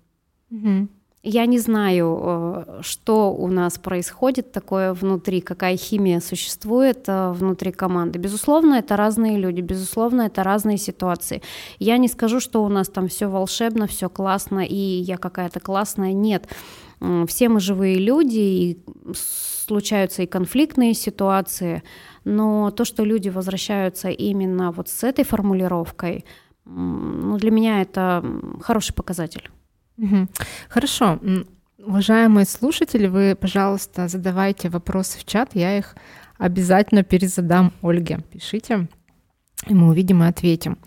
Угу. 0.52 0.88
Я 1.26 1.46
не 1.46 1.58
знаю, 1.58 2.20
э, 2.22 2.82
что 2.82 3.32
у 3.34 3.48
нас 3.48 3.78
происходит 3.78 4.52
такое 4.52 4.94
внутри, 4.94 5.40
какая 5.40 5.78
химия 5.78 6.20
существует 6.20 7.06
э, 7.08 7.32
внутри 7.32 7.72
команды. 7.72 8.20
Безусловно, 8.20 8.74
это 8.76 8.98
разные 8.98 9.38
люди, 9.38 9.62
безусловно, 9.62 10.24
это 10.24 10.44
разные 10.44 10.78
ситуации. 10.78 11.42
Я 11.80 11.98
не 11.98 12.10
скажу, 12.10 12.42
что 12.42 12.62
у 12.62 12.68
нас 12.68 12.90
там 12.90 13.08
все 13.08 13.28
волшебно, 13.28 13.88
все 13.88 14.10
классно, 14.10 14.66
и 14.66 14.76
я 14.76 15.16
какая-то 15.16 15.62
классная. 15.62 16.12
Нет. 16.12 16.50
Все 17.28 17.48
мы 17.48 17.62
живые 17.62 18.00
люди, 18.00 18.40
и 18.40 18.84
случаются 19.66 20.24
и 20.24 20.28
конфликтные 20.28 20.94
ситуации, 20.94 21.84
но 22.26 22.70
то, 22.72 22.84
что 22.84 23.06
люди 23.06 23.30
возвращаются 23.30 24.10
именно 24.10 24.72
вот 24.72 24.90
с 24.90 25.04
этой 25.06 25.24
формулировкой, 25.24 26.26
ну, 26.66 27.38
для 27.38 27.52
меня 27.52 27.82
это 27.82 28.24
хороший 28.62 28.94
показатель. 28.94 29.50
Хорошо. 30.70 31.20
Уважаемые 31.80 32.46
слушатели, 32.46 33.08
вы, 33.08 33.36
пожалуйста, 33.40 34.08
задавайте 34.08 34.70
вопросы 34.70 35.20
в 35.20 35.26
чат, 35.26 35.50
я 35.54 35.78
их 35.78 35.96
обязательно 36.38 37.04
перезадам 37.04 37.74
Ольге. 37.82 38.20
Пишите. 38.32 38.88
И 39.68 39.74
мы 39.74 39.90
увидим 39.90 40.24
и 40.24 40.28
ответим. 40.28 40.78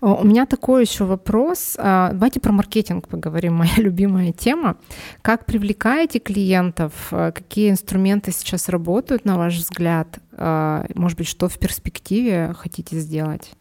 У 0.00 0.24
меня 0.24 0.44
такой 0.44 0.82
еще 0.82 1.04
вопрос. 1.04 1.76
А, 1.78 2.10
давайте 2.12 2.40
про 2.40 2.52
маркетинг 2.52 3.08
поговорим, 3.08 3.54
моя 3.56 3.76
любимая 3.76 4.32
тема. 4.32 4.76
Как 5.22 5.46
привлекаете 5.46 6.18
клиентов? 6.18 6.92
А, 7.10 7.32
какие 7.32 7.70
инструменты 7.70 8.32
сейчас 8.32 8.68
работают, 8.68 9.24
на 9.24 9.38
ваш 9.38 9.56
взгляд? 9.56 10.18
А, 10.32 10.84
может 10.94 11.16
быть, 11.16 11.28
что 11.28 11.48
в 11.48 11.58
перспективе 11.58 12.54
хотите 12.58 12.98
сделать? 12.98 13.52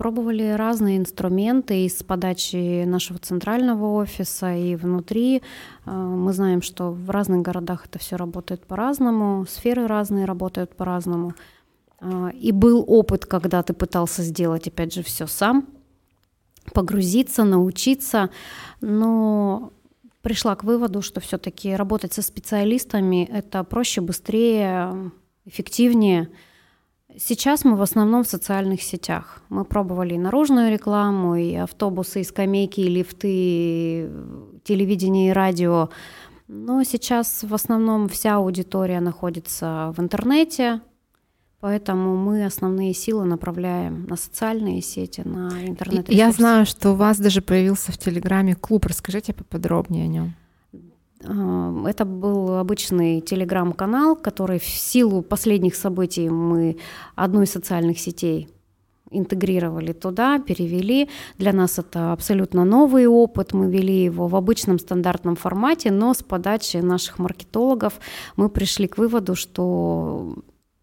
Пробовали 0.00 0.52
разные 0.52 0.96
инструменты 0.96 1.84
из 1.84 2.02
подачи 2.02 2.84
нашего 2.84 3.18
центрального 3.18 3.96
офиса 3.96 4.56
и 4.56 4.74
внутри. 4.74 5.42
Э, 5.84 5.90
мы 5.90 6.32
знаем, 6.32 6.62
что 6.62 6.90
в 6.90 7.10
разных 7.10 7.42
городах 7.42 7.84
это 7.84 7.98
все 7.98 8.16
работает 8.16 8.64
по-разному, 8.64 9.44
сферы 9.46 9.86
разные 9.86 10.24
работают 10.24 10.74
по-разному. 10.74 11.34
Э, 12.00 12.30
и 12.32 12.50
был 12.50 12.82
опыт, 12.88 13.26
когда 13.26 13.62
ты 13.62 13.74
пытался 13.74 14.22
сделать, 14.22 14.68
опять 14.68 14.94
же, 14.94 15.02
все 15.02 15.26
сам, 15.26 15.68
погрузиться, 16.72 17.44
научиться, 17.44 18.30
но 18.80 19.70
пришла 20.22 20.56
к 20.56 20.64
выводу, 20.64 21.02
что 21.02 21.20
все-таки 21.20 21.76
работать 21.76 22.14
со 22.14 22.22
специалистами 22.22 23.28
это 23.30 23.64
проще, 23.64 24.00
быстрее, 24.00 25.12
эффективнее– 25.44 26.30
Сейчас 27.18 27.64
мы 27.64 27.76
в 27.76 27.82
основном 27.82 28.24
в 28.24 28.28
социальных 28.28 28.82
сетях. 28.82 29.42
Мы 29.48 29.64
пробовали 29.64 30.14
и 30.14 30.18
наружную 30.18 30.70
рекламу, 30.70 31.36
и 31.36 31.54
автобусы, 31.54 32.20
и 32.20 32.24
скамейки, 32.24 32.80
и 32.80 32.88
лифты, 32.88 33.28
и 33.30 34.10
телевидение 34.64 35.30
и 35.30 35.32
радио. 35.32 35.90
Но 36.48 36.82
сейчас 36.84 37.42
в 37.42 37.54
основном 37.54 38.08
вся 38.08 38.36
аудитория 38.36 39.00
находится 39.00 39.92
в 39.96 40.00
интернете, 40.00 40.80
поэтому 41.60 42.16
мы 42.16 42.44
основные 42.44 42.92
силы 42.94 43.24
направляем 43.24 44.06
на 44.06 44.16
социальные 44.16 44.82
сети, 44.82 45.22
на 45.24 45.50
интернет. 45.66 46.08
-ресурсы. 46.08 46.14
Я 46.14 46.32
знаю, 46.32 46.66
что 46.66 46.92
у 46.92 46.94
вас 46.94 47.18
даже 47.18 47.40
появился 47.40 47.92
в 47.92 47.98
Телеграме 47.98 48.54
клуб. 48.54 48.86
Расскажите 48.86 49.32
поподробнее 49.32 50.04
о 50.04 50.08
нем. 50.08 50.34
Это 51.22 52.04
был 52.04 52.54
обычный 52.54 53.20
телеграм-канал, 53.20 54.16
который 54.16 54.58
в 54.58 54.64
силу 54.64 55.22
последних 55.22 55.74
событий 55.74 56.30
мы 56.30 56.78
одну 57.14 57.42
из 57.42 57.50
социальных 57.50 57.98
сетей 57.98 58.48
интегрировали 59.10 59.92
туда, 59.92 60.38
перевели. 60.38 61.08
Для 61.36 61.52
нас 61.52 61.78
это 61.78 62.12
абсолютно 62.12 62.64
новый 62.64 63.06
опыт. 63.06 63.52
Мы 63.52 63.70
вели 63.70 64.04
его 64.04 64.28
в 64.28 64.36
обычном 64.36 64.78
стандартном 64.78 65.36
формате, 65.36 65.90
но 65.90 66.14
с 66.14 66.22
подачи 66.22 66.78
наших 66.78 67.18
маркетологов 67.18 68.00
мы 68.36 68.48
пришли 68.48 68.86
к 68.86 68.98
выводу, 68.98 69.34
что 69.34 70.36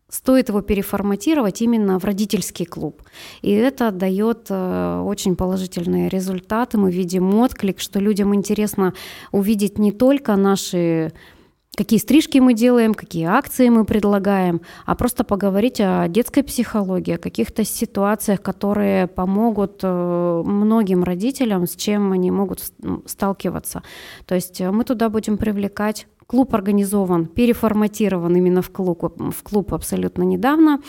стоит 0.10 0.50
его 0.50 0.62
переформатировать 0.62 1.62
именно 1.62 2.00
в 2.00 2.06
родительский 2.06 2.66
клуб. 2.66 3.02
И 3.42 3.52
это 3.52 3.92
дает 3.92 4.48
э, 4.50 5.02
очень 5.06 5.36
положительные 5.36 6.10
результаты. 6.10 6.78
Мы 6.78 6.92
видим 6.92 7.34
отклик, 7.36 7.80
что 7.80 8.00
людям 8.00 8.34
интересно 8.34 8.94
увидеть 9.32 9.78
не 9.78 9.92
только 9.92 10.36
наши 10.36 11.12
какие 11.78 12.00
стрижки 12.00 12.40
мы 12.40 12.56
делаем, 12.56 12.96
какие 12.96 13.26
акции 13.26 13.70
мы 13.70 13.86
предлагаем, 13.86 14.62
а 14.88 14.96
просто 14.96 15.24
поговорить 15.24 15.80
о 15.80 16.08
детской 16.08 16.42
психологии, 16.42 17.14
о 17.14 17.20
каких-то 17.20 17.64
ситуациях, 17.64 18.42
которые 18.42 19.06
помогут 19.06 19.82
э, 19.84 20.44
многим 20.44 21.04
родителям, 21.04 21.68
с 21.68 21.76
чем 21.76 22.14
они 22.14 22.32
могут 22.32 22.64
сталкиваться. 23.06 23.84
То 24.26 24.34
есть 24.34 24.60
э, 24.60 24.72
мы 24.72 24.86
туда 24.86 25.10
будем 25.10 25.38
привлекать 25.38 26.08
Клуб 26.28 26.54
организован, 26.54 27.26
переформатирован 27.26 28.36
именно 28.36 28.62
в 28.62 28.70
клуб, 28.70 29.04
в 29.18 29.44
клуб 29.44 29.74
абсолютно 29.74 30.24
недавно. 30.24 30.82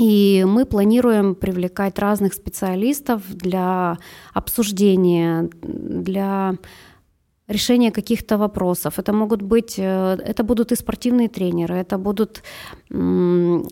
И 0.00 0.44
мы 0.48 0.64
планируем 0.64 1.34
привлекать 1.34 1.98
разных 1.98 2.34
специалистов 2.34 3.22
для 3.28 3.98
обсуждения, 4.34 5.50
для 5.62 6.54
решения 7.50 7.90
каких-то 7.90 8.38
вопросов. 8.38 8.98
Это 8.98 9.12
могут 9.12 9.42
быть, 9.42 9.78
э, 9.78 10.18
это 10.24 10.42
будут 10.42 10.72
и 10.72 10.76
спортивные 10.76 11.28
тренеры, 11.28 11.76
это 11.76 11.98
будут 11.98 12.42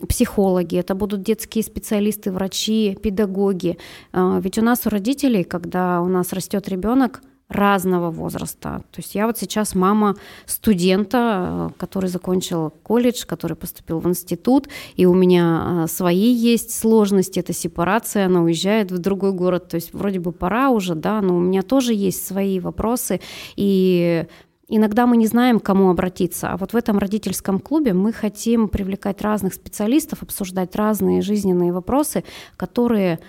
психологи, 0.07 0.77
это 0.77 0.95
будут 0.95 1.23
детские 1.23 1.63
специалисты, 1.63 2.31
врачи, 2.31 2.97
педагоги. 3.01 3.77
А, 4.11 4.39
ведь 4.39 4.57
у 4.57 4.61
нас 4.61 4.85
у 4.85 4.89
родителей, 4.89 5.43
когда 5.43 6.01
у 6.01 6.07
нас 6.07 6.33
растет 6.33 6.69
ребенок, 6.69 7.21
разного 7.49 8.11
возраста. 8.11 8.83
То 8.91 8.99
есть 8.99 9.15
я 9.15 9.25
вот 9.25 9.37
сейчас 9.37 9.73
мама 9.73 10.15
студента, 10.45 11.73
который 11.77 12.09
закончил 12.09 12.71
колледж, 12.83 13.25
который 13.25 13.57
поступил 13.57 13.99
в 13.99 14.07
институт, 14.07 14.69
и 14.95 15.05
у 15.07 15.15
меня 15.15 15.85
свои 15.87 16.31
есть 16.31 16.79
сложности, 16.79 17.39
это 17.39 17.51
сепарация, 17.51 18.27
она 18.27 18.43
уезжает 18.43 18.91
в 18.91 18.99
другой 18.99 19.33
город, 19.33 19.67
то 19.67 19.75
есть 19.75 19.93
вроде 19.93 20.19
бы 20.19 20.31
пора 20.31 20.69
уже, 20.69 20.93
да, 20.93 21.21
но 21.21 21.37
у 21.37 21.39
меня 21.39 21.63
тоже 21.63 21.93
есть 21.93 22.25
свои 22.25 22.59
вопросы, 22.59 23.19
и 23.55 24.25
Иногда 24.71 25.07
мы 25.07 25.17
не 25.17 25.25
знаем, 25.25 25.59
к 25.59 25.63
кому 25.63 25.89
обратиться, 25.89 26.51
а 26.51 26.57
вот 26.57 26.73
в 26.73 26.75
этом 26.75 26.99
родительском 26.99 27.59
клубе 27.59 27.93
мы 27.93 28.13
хотим 28.13 28.69
привлекать 28.69 29.19
разных 29.23 29.55
специалистов, 29.55 30.21
обсуждать 30.21 30.75
разные 30.75 31.23
жизненные 31.23 31.73
вопросы, 31.73 32.23
которые 32.55 33.19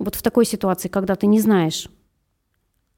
вот 0.00 0.16
в 0.16 0.22
такой 0.22 0.44
ситуации, 0.44 0.88
когда 0.88 1.14
ты 1.14 1.28
не 1.28 1.38
знаешь, 1.38 1.88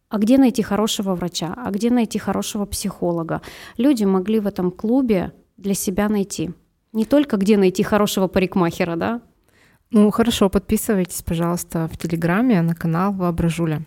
а 0.08 0.18
где 0.18 0.38
найти 0.38 0.62
хорошего 0.62 1.14
врача, 1.14 1.54
а 1.56 1.70
где 1.70 1.90
найти 1.90 2.18
хорошего 2.18 2.64
психолога, 2.64 3.42
люди 3.76 4.04
могли 4.04 4.40
в 4.40 4.46
этом 4.46 4.70
клубе 4.70 5.32
для 5.56 5.74
себя 5.74 6.08
найти. 6.08 6.50
Не 6.92 7.04
только 7.04 7.36
где 7.36 7.56
найти 7.56 7.82
хорошего 7.82 8.28
парикмахера, 8.28 8.96
да? 8.96 9.20
Ну 9.90 10.10
хорошо, 10.10 10.48
подписывайтесь, 10.48 11.22
пожалуйста, 11.22 11.88
в 11.92 11.96
Телеграме 11.96 12.62
на 12.62 12.74
канал 12.74 13.12
Воображуля. 13.12 13.82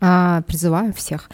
А, 0.00 0.42
призываю 0.42 0.92
всех. 0.92 1.30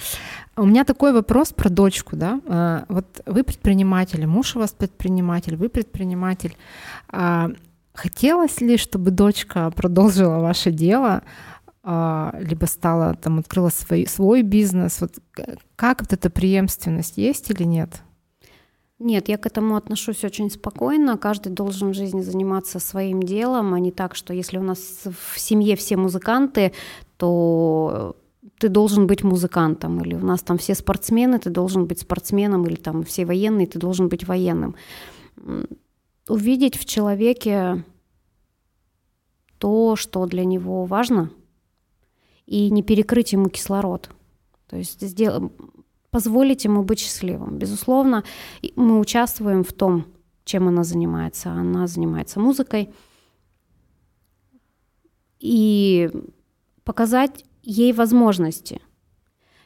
У 0.56 0.64
меня 0.64 0.84
такой 0.84 1.12
вопрос 1.12 1.52
про 1.52 1.68
дочку, 1.68 2.16
да. 2.16 2.40
А, 2.46 2.84
вот 2.88 3.22
вы 3.26 3.42
предприниматель, 3.42 4.26
муж 4.26 4.56
у 4.56 4.60
вас 4.60 4.70
предприниматель, 4.72 5.56
вы 5.56 5.68
предприниматель. 5.68 6.56
А, 7.08 7.50
хотелось 7.94 8.60
ли, 8.60 8.76
чтобы 8.76 9.10
дочка 9.10 9.70
продолжила 9.70 10.38
ваше 10.38 10.70
дело, 10.70 11.22
либо 11.84 12.66
стала 12.66 13.14
там 13.14 13.38
открыла 13.38 13.70
свой, 13.70 14.06
свой 14.06 14.42
бизнес? 14.42 15.00
Вот 15.00 15.18
как 15.76 16.00
вот 16.00 16.12
эта 16.12 16.30
преемственность 16.30 17.18
есть 17.18 17.50
или 17.50 17.64
нет? 17.64 18.02
Нет, 18.98 19.28
я 19.28 19.36
к 19.36 19.46
этому 19.46 19.74
отношусь 19.74 20.22
очень 20.22 20.48
спокойно. 20.48 21.18
Каждый 21.18 21.50
должен 21.50 21.90
в 21.90 21.94
жизни 21.94 22.20
заниматься 22.20 22.78
своим 22.78 23.20
делом, 23.20 23.74
а 23.74 23.80
не 23.80 23.90
так, 23.90 24.14
что 24.14 24.32
если 24.32 24.58
у 24.58 24.62
нас 24.62 24.78
в 25.04 25.40
семье 25.40 25.74
все 25.74 25.96
музыканты, 25.96 26.72
то 27.16 28.14
ты 28.58 28.68
должен 28.68 29.08
быть 29.08 29.24
музыкантом, 29.24 30.00
или 30.02 30.14
у 30.14 30.24
нас 30.24 30.42
там 30.42 30.56
все 30.56 30.76
спортсмены, 30.76 31.40
ты 31.40 31.50
должен 31.50 31.86
быть 31.86 31.98
спортсменом, 31.98 32.64
или 32.64 32.76
там 32.76 33.02
все 33.02 33.24
военные, 33.26 33.66
ты 33.66 33.80
должен 33.80 34.08
быть 34.08 34.28
военным. 34.28 34.76
Увидеть 36.28 36.76
в 36.78 36.84
человеке 36.84 37.84
то, 39.58 39.96
что 39.96 40.26
для 40.26 40.44
него 40.44 40.84
важно, 40.84 41.30
и 42.52 42.70
не 42.70 42.82
перекрыть 42.82 43.32
ему 43.32 43.48
кислород. 43.48 44.10
То 44.68 44.76
есть 44.76 45.00
сделать, 45.00 45.50
позволить 46.10 46.66
ему 46.66 46.82
быть 46.82 46.98
счастливым. 46.98 47.56
Безусловно, 47.56 48.24
мы 48.76 49.00
участвуем 49.00 49.64
в 49.64 49.72
том, 49.72 50.04
чем 50.44 50.68
она 50.68 50.84
занимается. 50.84 51.50
Она 51.50 51.86
занимается 51.86 52.40
музыкой. 52.40 52.90
И 55.38 56.10
показать 56.84 57.46
ей 57.62 57.94
возможности. 57.94 58.82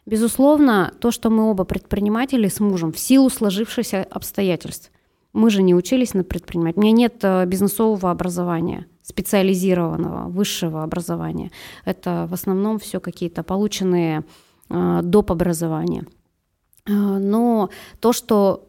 Безусловно, 0.07 0.95
то, 1.01 1.11
что 1.11 1.29
мы 1.29 1.51
оба 1.51 1.65
предприниматели 1.65 2.47
с 2.47 2.61
мужем 2.61 2.93
в 2.93 3.01
силу 3.01 3.31
сложившихся 3.31 4.05
обстоятельств. 4.05 4.93
Мы 5.37 5.51
же 5.51 5.63
не 5.63 5.75
учились 5.75 6.15
на 6.15 6.25
предпринимать. 6.25 6.79
У 6.79 6.81
меня 6.81 6.93
нет 6.93 7.23
э, 7.23 7.45
бизнесового 7.45 8.11
образования, 8.11 8.87
специализированного, 9.03 10.31
высшего 10.31 10.83
образования. 10.83 11.51
Это 11.85 12.27
в 12.31 12.33
основном 12.33 12.79
все 12.79 13.01
какие-то 13.01 13.43
полученные 13.43 14.25
э, 14.71 15.01
доп. 15.03 15.31
образования. 15.31 16.07
Э, 16.87 17.19
но 17.19 17.69
то, 18.01 18.15
что 18.15 18.67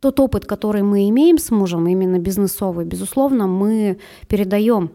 тот 0.00 0.20
опыт, 0.20 0.46
который 0.46 0.82
мы 0.82 1.06
имеем 1.10 1.36
с 1.36 1.50
мужем, 1.50 1.86
именно 1.86 2.18
бизнесовый, 2.18 2.86
безусловно, 2.86 3.46
мы 3.46 3.98
передаем 4.26 4.90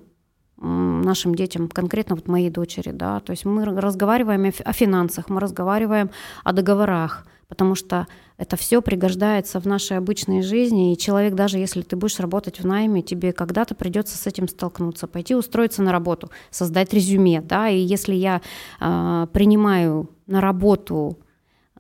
нашим 0.57 1.35
детям, 1.35 1.67
конкретно 1.67 2.15
вот 2.15 2.27
моей 2.27 2.49
дочери, 2.49 2.91
да, 2.91 3.19
то 3.19 3.31
есть 3.31 3.45
мы 3.45 3.65
разговариваем 3.65 4.51
о 4.65 4.73
финансах, 4.73 5.29
мы 5.29 5.39
разговариваем 5.39 6.09
о 6.43 6.53
договорах, 6.53 7.25
потому 7.47 7.75
что 7.75 8.08
это 8.38 8.58
все 8.58 8.81
пригождается 8.81 9.60
в 9.60 9.65
нашей 9.65 9.97
обычной 9.97 10.41
жизни, 10.41 10.93
и 10.93 10.97
человек, 10.97 11.36
даже 11.36 11.58
если 11.58 11.81
ты 11.81 11.95
будешь 11.95 12.19
работать 12.19 12.60
в 12.60 12.65
найме, 12.65 13.01
тебе 13.01 13.34
когда-то 13.34 13.75
придется 13.75 14.17
с 14.17 14.27
этим 14.27 14.47
столкнуться, 14.47 15.08
пойти 15.08 15.36
устроиться 15.36 15.81
на 15.81 15.91
работу, 15.91 16.29
создать 16.51 16.93
резюме, 16.93 17.41
да, 17.41 17.69
и 17.69 17.79
если 17.79 18.13
я 18.13 18.41
э, 18.79 19.27
принимаю 19.31 20.10
на 20.27 20.41
работу 20.41 21.19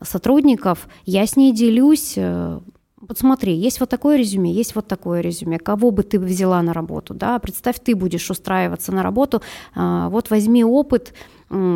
сотрудников, 0.01 0.87
я 1.05 1.25
с 1.25 1.35
ней 1.35 1.53
делюсь 1.53 2.13
э, 2.17 2.59
вот 3.07 3.19
смотри, 3.19 3.53
есть 3.53 3.79
вот 3.79 3.89
такое 3.89 4.17
резюме, 4.17 4.51
есть 4.51 4.75
вот 4.75 4.87
такое 4.87 5.21
резюме. 5.21 5.59
Кого 5.59 5.91
бы 5.91 6.03
ты 6.03 6.19
взяла 6.19 6.61
на 6.61 6.73
работу, 6.73 7.13
да? 7.13 7.37
Представь, 7.39 7.79
ты 7.79 7.95
будешь 7.95 8.29
устраиваться 8.31 8.91
на 8.91 9.03
работу. 9.03 9.41
А, 9.75 10.09
вот 10.09 10.29
возьми 10.31 10.63
опыт, 10.63 11.13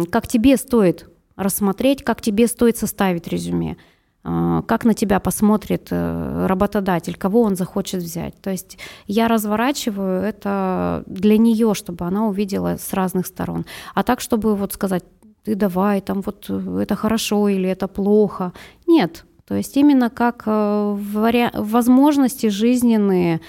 как 0.10 0.28
тебе 0.28 0.58
стоит 0.58 1.09
рассмотреть, 1.39 2.04
как 2.04 2.21
тебе 2.21 2.47
стоит 2.47 2.78
составить 2.78 3.28
резюме, 3.28 3.78
а, 4.23 4.62
как 4.63 4.86
на 4.86 4.93
тебя 4.93 5.19
посмотрит 5.19 5.88
э, 5.91 6.45
работодатель, 6.47 7.15
кого 7.15 7.41
он 7.41 7.56
захочет 7.56 8.04
взять. 8.04 8.39
То 8.41 8.52
есть 8.52 8.78
я 9.08 9.28
разворачиваю 9.28 10.21
это 10.21 11.04
для 11.08 11.38
нее, 11.38 11.73
чтобы 11.73 12.06
она 12.06 12.28
увидела 12.28 12.78
с 12.78 12.93
разных 12.93 13.25
сторон. 13.25 13.65
А 13.95 14.04
так, 14.04 14.19
чтобы 14.19 14.56
вот 14.56 14.73
сказать, 14.73 15.04
ты 15.45 15.56
давай, 15.56 16.02
там 16.02 16.21
вот 16.21 16.45
э, 16.49 16.80
это 16.82 16.95
хорошо 16.95 17.47
или 17.47 17.69
это 17.69 17.88
плохо. 17.88 18.52
Нет, 18.88 19.25
то 19.47 19.56
есть 19.56 19.78
именно 19.78 20.10
как 20.10 20.43
э, 20.45 21.52
возможности 21.54 22.49
жизненные, 22.49 23.39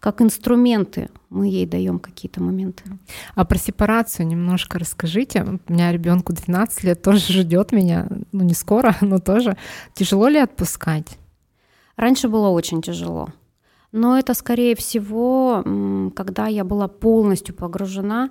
как 0.00 0.22
инструменты 0.22 1.10
мы 1.30 1.48
ей 1.48 1.66
даем 1.66 1.98
какие-то 1.98 2.42
моменты. 2.42 2.84
А 3.34 3.44
про 3.44 3.58
сепарацию 3.58 4.26
немножко 4.26 4.78
расскажите. 4.78 5.44
У 5.66 5.72
меня 5.72 5.92
ребенку 5.92 6.32
12 6.32 6.84
лет 6.84 7.02
тоже 7.02 7.32
ждет 7.32 7.72
меня, 7.72 8.08
ну 8.32 8.44
не 8.44 8.54
скоро, 8.54 8.96
но 9.00 9.18
тоже. 9.18 9.56
Тяжело 9.94 10.28
ли 10.28 10.38
отпускать? 10.38 11.18
Раньше 11.96 12.28
было 12.28 12.48
очень 12.48 12.82
тяжело. 12.82 13.28
Но 13.90 14.18
это, 14.18 14.34
скорее 14.34 14.76
всего, 14.76 15.64
когда 16.14 16.46
я 16.46 16.64
была 16.64 16.88
полностью 16.88 17.54
погружена 17.54 18.30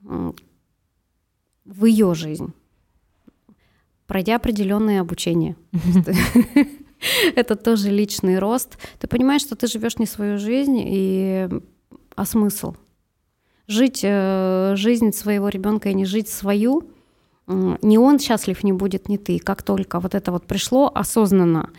в 0.00 1.84
ее 1.84 2.14
жизнь 2.14 2.54
пройдя 4.06 4.36
определенное 4.36 5.00
обучение. 5.00 5.56
Это 7.36 7.56
тоже 7.56 7.90
личный 7.90 8.38
рост. 8.38 8.78
Ты 8.98 9.06
понимаешь, 9.06 9.42
что 9.42 9.56
ты 9.56 9.66
живешь 9.66 9.98
не 9.98 10.06
свою 10.06 10.38
жизнь, 10.38 10.78
и 10.78 11.48
а 12.16 12.24
смысл? 12.24 12.74
Жить 13.66 14.00
э, 14.02 14.74
жизнь 14.76 15.12
своего 15.12 15.48
ребенка 15.48 15.88
и 15.88 15.94
не 15.94 16.04
жить 16.04 16.28
свою, 16.28 16.88
не 17.46 17.98
он 17.98 18.18
счастлив 18.18 18.64
не 18.64 18.72
будет, 18.72 19.08
не 19.08 19.18
ты. 19.18 19.38
Как 19.38 19.62
только 19.62 20.00
вот 20.00 20.14
это 20.14 20.32
вот 20.32 20.46
пришло 20.46 20.90
осознанно, 20.94 21.70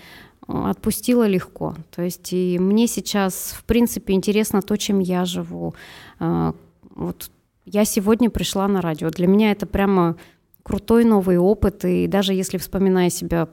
отпустила 0.47 1.27
легко. 1.27 1.75
То 1.95 2.03
есть 2.03 2.33
и 2.33 2.59
мне 2.59 2.87
сейчас, 2.87 3.55
в 3.57 3.63
принципе, 3.63 4.13
интересно 4.13 4.61
то, 4.61 4.77
чем 4.77 4.99
я 4.99 5.25
живу. 5.25 5.73
Э, 6.19 6.53
вот 6.95 7.29
я 7.65 7.83
сегодня 7.83 8.29
пришла 8.29 8.67
на 8.67 8.81
радио. 8.81 9.09
Для 9.09 9.27
меня 9.27 9.51
это 9.51 9.65
прямо 9.65 10.17
крутой 10.61 11.03
новый 11.03 11.37
опыт, 11.37 11.83
и 11.85 12.07
даже 12.07 12.33
если 12.33 12.57
вспоминая 12.57 13.09
себя 13.09 13.49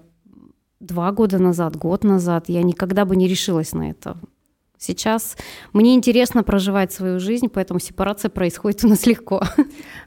два 0.83 1.13
года 1.13 1.39
назад, 1.39 1.77
год 1.77 2.05
назад, 2.05 2.49
я 2.49 2.63
никогда 2.63 3.05
бы 3.05 3.17
не 3.17 3.29
решилась 3.29 3.73
на 3.73 3.91
это. 3.91 4.17
Сейчас 4.83 5.37
мне 5.73 5.95
интересно 5.95 6.43
проживать 6.43 6.93
свою 6.93 7.21
жизнь, 7.21 7.49
поэтому 7.49 7.79
сепарация 7.79 8.31
происходит 8.31 8.85
у 8.85 8.89
нас 8.89 9.07
легко. 9.07 9.41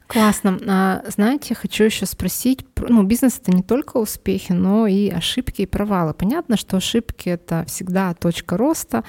Классно. 0.08 0.60
А, 0.68 1.04
знаете, 1.08 1.56
хочу 1.56 1.86
еще 1.86 2.06
спросить, 2.06 2.66
ну, 2.78 3.04
бизнес 3.04 3.40
это 3.42 3.56
не 3.56 3.64
только 3.64 3.96
успехи, 3.96 4.52
но 4.52 4.86
и 4.86 5.10
ошибки 5.10 5.62
и 5.62 5.66
провалы. 5.66 6.14
Понятно, 6.14 6.58
что 6.58 6.76
ошибки 6.76 7.30
это 7.30 7.64
всегда 7.68 8.14
точка 8.16 8.58
роста, 8.58 9.06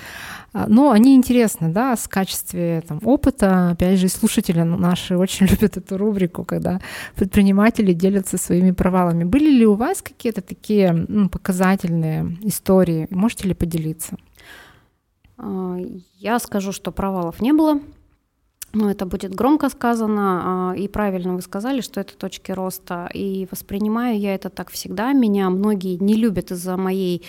а, 0.52 0.66
но 0.68 0.92
они 0.92 1.16
интересны, 1.16 1.68
да, 1.68 1.96
с 1.96 2.07
качестве 2.07 2.85
там, 2.87 3.00
опыта. 3.05 3.70
Опять 3.70 3.98
же, 3.98 4.09
слушатели 4.09 4.62
наши 4.62 5.16
очень 5.16 5.46
любят 5.50 5.76
эту 5.76 5.98
рубрику, 5.98 6.44
когда 6.44 6.81
предприниматели 7.16 7.92
делятся 7.92 8.38
своими 8.38 8.70
провалами. 8.70 9.24
Были 9.24 9.50
ли 9.50 9.66
у 9.66 9.74
вас 9.74 10.00
какие-то 10.00 10.42
такие 10.42 10.92
ну, 10.92 11.29
показательные 11.29 12.38
истории? 12.42 13.09
Можете 13.11 13.48
ли 13.48 13.55
поделиться? 13.55 14.16
А, 15.38 15.77
я 16.18 16.38
скажу, 16.38 16.72
что 16.72 16.92
провалов 16.92 17.40
не 17.40 17.53
было. 17.53 17.81
ну, 18.72 18.90
это 18.90 19.07
будет 19.07 19.35
громко 19.35 19.70
сказано, 19.70 20.72
а, 20.72 20.77
и 20.77 20.87
правильно 20.88 21.35
вы 21.35 21.42
сказали, 21.42 21.81
что 21.81 22.01
это 22.01 22.16
точки 22.16 22.53
роста. 22.53 23.09
И 23.14 23.49
воспринимаю 23.51 24.18
я 24.18 24.35
это 24.35 24.51
так 24.51 24.70
всегда. 24.70 25.12
Меня 25.12 25.51
многие 25.51 25.96
не 25.96 26.14
любят 26.14 26.51
из-за 26.51 26.77
моей 26.77 27.22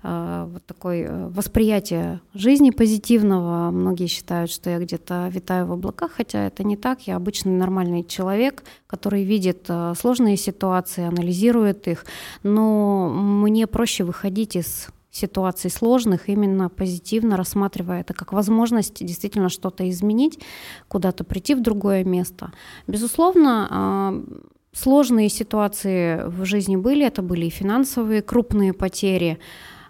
а, 0.00 0.46
вот 0.46 0.64
такой 0.64 1.00
э, 1.00 1.28
восприятия 1.28 2.20
жизни 2.32 2.70
позитивного. 2.70 3.70
Многие 3.72 4.06
считают, 4.06 4.50
что 4.50 4.70
я 4.70 4.78
где-то 4.78 5.28
витаю 5.32 5.66
в 5.66 5.72
облаках, 5.72 6.12
хотя 6.12 6.46
это 6.46 6.62
не 6.62 6.76
так. 6.76 7.08
Я 7.08 7.16
обычный 7.16 7.52
нормальный 7.52 8.04
человек, 8.04 8.62
который 8.86 9.24
видит 9.24 9.64
э, 9.68 9.94
сложные 9.98 10.36
ситуации, 10.36 11.04
анализирует 11.04 11.88
их. 11.88 12.06
Но 12.44 13.08
мне 13.08 13.66
проще 13.66 14.04
выходить 14.04 14.54
из 14.54 14.88
ситуаций 15.18 15.70
сложных, 15.70 16.28
именно 16.28 16.68
позитивно 16.68 17.36
рассматривая 17.36 18.00
это 18.00 18.14
как 18.14 18.32
возможность 18.32 19.04
действительно 19.04 19.48
что-то 19.48 19.88
изменить, 19.90 20.40
куда-то 20.88 21.24
прийти 21.24 21.54
в 21.54 21.62
другое 21.62 22.04
место. 22.04 22.52
Безусловно, 22.86 23.68
а, 23.70 24.24
сложные 24.72 25.28
ситуации 25.28 26.22
в 26.26 26.44
жизни 26.44 26.76
были, 26.76 27.04
это 27.04 27.22
были 27.22 27.46
и 27.46 27.50
финансовые 27.50 28.22
крупные 28.22 28.72
потери 28.72 29.38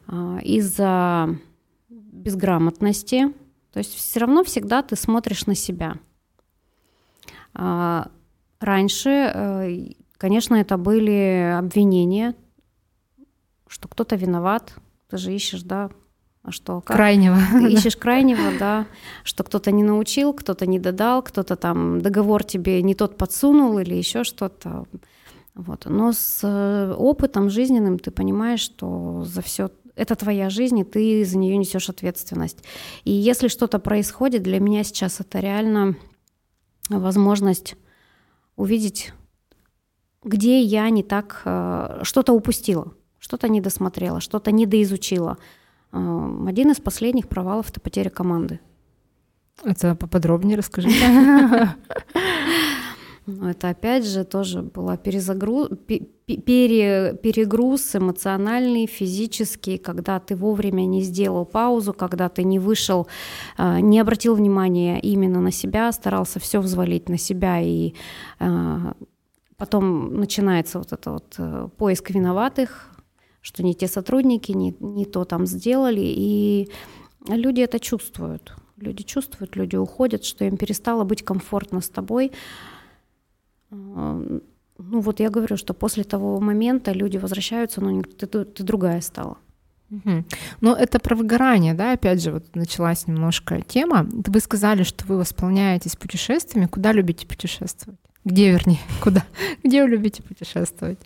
а, 0.06 0.38
из-за 0.42 1.36
безграмотности. 1.88 3.32
То 3.72 3.78
есть 3.78 3.94
все 3.94 4.20
равно 4.20 4.42
всегда 4.42 4.82
ты 4.82 4.96
смотришь 4.96 5.46
на 5.46 5.54
себя. 5.54 5.96
А, 7.54 8.08
раньше, 8.60 9.10
э, 9.10 9.92
конечно, 10.16 10.54
это 10.56 10.76
были 10.76 11.54
обвинения, 11.58 12.34
что 13.68 13.88
кто-то 13.88 14.16
виноват, 14.16 14.74
ты 15.08 15.16
же 15.16 15.34
ищешь, 15.34 15.62
да, 15.62 15.90
а 16.42 16.50
что? 16.50 16.80
Как? 16.80 16.96
Крайнего. 16.96 17.36
Ты 17.52 17.72
ищешь 17.72 17.96
крайнего, 17.96 18.58
да, 18.58 18.86
что 19.24 19.44
кто-то 19.44 19.70
не 19.70 19.82
научил, 19.82 20.32
кто-то 20.32 20.66
не 20.66 20.78
додал, 20.78 21.22
кто-то 21.22 21.56
там 21.56 22.00
договор 22.00 22.44
тебе 22.44 22.82
не 22.82 22.94
тот 22.94 23.16
подсунул 23.16 23.78
или 23.78 23.94
еще 23.94 24.24
что-то. 24.24 24.86
Вот. 25.54 25.86
Но 25.86 26.12
с 26.12 26.40
э, 26.42 26.94
опытом 26.96 27.50
жизненным 27.50 27.98
ты 27.98 28.10
понимаешь, 28.10 28.60
что 28.60 29.24
за 29.24 29.42
все 29.42 29.70
это 29.96 30.14
твоя 30.14 30.48
жизнь, 30.48 30.78
и 30.78 30.84
ты 30.84 31.24
за 31.24 31.36
нее 31.36 31.56
несешь 31.56 31.88
ответственность. 31.88 32.62
И 33.04 33.10
если 33.10 33.48
что-то 33.48 33.80
происходит, 33.80 34.42
для 34.42 34.60
меня 34.60 34.84
сейчас 34.84 35.20
это 35.20 35.40
реально 35.40 35.96
возможность 36.88 37.74
увидеть, 38.56 39.12
где 40.22 40.60
я 40.60 40.88
не 40.90 41.02
так 41.02 41.42
э, 41.44 42.00
что-то 42.04 42.32
упустила 42.32 42.92
что-то 43.18 43.48
не 43.48 43.60
досмотрела, 43.60 44.20
что-то 44.20 44.52
недоизучила. 44.52 45.38
Один 45.90 46.70
из 46.70 46.80
последних 46.80 47.28
провалов— 47.28 47.68
это 47.70 47.80
потеря 47.80 48.10
команды. 48.10 48.60
Это 49.64 49.94
поподробнее 49.94 50.56
расскажите. 50.56 51.74
Это 53.42 53.68
опять 53.68 54.06
же 54.06 54.24
тоже 54.24 54.62
была 54.62 54.96
перезагруз, 54.96 55.68
пере, 55.86 57.14
перегруз 57.22 57.94
эмоциональный, 57.94 58.86
физический, 58.86 59.76
когда 59.76 60.18
ты 60.18 60.34
вовремя 60.34 60.86
не 60.86 61.02
сделал 61.02 61.44
паузу, 61.44 61.92
когда 61.92 62.30
ты 62.30 62.42
не 62.42 62.58
вышел, 62.58 63.06
а, 63.58 63.80
не 63.80 64.00
обратил 64.00 64.34
внимания 64.34 64.98
именно 65.00 65.40
на 65.40 65.50
себя, 65.50 65.92
старался 65.92 66.40
все 66.40 66.60
взвалить 66.60 67.10
на 67.10 67.18
себя 67.18 67.60
и 67.60 67.92
а, 68.38 68.94
потом 69.58 70.14
начинается 70.14 70.78
вот 70.78 70.92
это 70.92 71.10
вот 71.10 71.34
э, 71.38 71.68
поиск 71.76 72.10
виноватых, 72.10 72.97
что 73.40 73.62
не 73.62 73.74
те 73.74 73.88
сотрудники, 73.88 74.52
не, 74.52 74.74
не 74.80 75.04
то 75.04 75.24
там 75.24 75.46
сделали, 75.46 76.02
и 76.02 76.70
люди 77.28 77.60
это 77.60 77.78
чувствуют. 77.80 78.54
Люди 78.76 79.02
чувствуют, 79.02 79.56
люди 79.56 79.76
уходят, 79.76 80.24
что 80.24 80.44
им 80.44 80.56
перестало 80.56 81.04
быть 81.04 81.24
комфортно 81.24 81.80
с 81.80 81.88
тобой. 81.88 82.32
Ну 83.70 84.40
вот 84.78 85.20
я 85.20 85.30
говорю, 85.30 85.56
что 85.56 85.74
после 85.74 86.04
того 86.04 86.38
момента 86.40 86.92
люди 86.92 87.18
возвращаются, 87.18 87.80
но 87.80 88.02
ты, 88.02 88.26
ты, 88.26 88.62
другая 88.62 89.00
стала. 89.00 89.38
Угу. 89.90 90.24
Но 90.60 90.76
это 90.76 91.00
про 91.00 91.16
выгорание, 91.16 91.74
да, 91.74 91.92
опять 91.92 92.22
же, 92.22 92.30
вот 92.30 92.54
началась 92.54 93.06
немножко 93.06 93.60
тема. 93.62 94.06
Вы 94.10 94.40
сказали, 94.40 94.84
что 94.84 95.04
вы 95.06 95.16
восполняетесь 95.16 95.96
путешествиями. 95.96 96.66
Куда 96.66 96.92
любите 96.92 97.26
путешествовать? 97.26 97.98
Где, 98.24 98.50
вернее, 98.52 98.80
куда? 99.02 99.24
Где 99.64 99.82
вы 99.82 99.88
любите 99.88 100.22
путешествовать? 100.22 100.98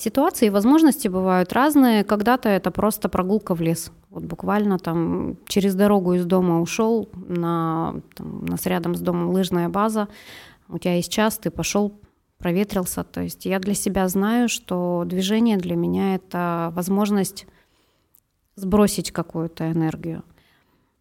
Ситуации 0.00 0.46
и 0.46 0.50
возможности 0.50 1.08
бывают 1.08 1.52
разные. 1.52 2.04
Когда-то 2.04 2.48
это 2.48 2.70
просто 2.70 3.10
прогулка 3.10 3.54
в 3.54 3.60
лес. 3.60 3.92
Вот 4.08 4.22
буквально 4.22 4.78
там 4.78 5.36
через 5.46 5.74
дорогу 5.74 6.14
из 6.14 6.24
дома 6.24 6.62
ушел, 6.62 7.10
на, 7.12 8.00
там, 8.14 8.44
у 8.44 8.46
нас 8.46 8.64
рядом 8.64 8.94
с 8.94 9.00
домом 9.00 9.28
лыжная 9.28 9.68
база, 9.68 10.08
у 10.70 10.78
тебя 10.78 10.94
есть 10.94 11.12
час, 11.12 11.36
ты 11.36 11.50
пошел, 11.50 12.00
проветрился. 12.38 13.04
То 13.04 13.20
есть 13.20 13.44
я 13.44 13.58
для 13.58 13.74
себя 13.74 14.08
знаю, 14.08 14.48
что 14.48 15.04
движение 15.04 15.58
для 15.58 15.76
меня 15.76 16.14
это 16.14 16.72
возможность 16.74 17.46
сбросить 18.56 19.12
какую-то 19.12 19.70
энергию. 19.70 20.24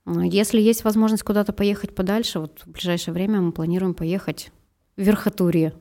Если 0.05 0.59
есть 0.59 0.83
возможность 0.83 1.23
куда-то 1.23 1.53
поехать 1.53 1.95
подальше, 1.95 2.41
вот 2.41 2.63
в 2.65 2.71
ближайшее 2.71 3.13
время 3.13 3.39
мы 3.39 3.53
планируем 3.53 3.93
поехать 3.93 4.51
в 4.97 5.01
Верхотурье, 5.03 5.73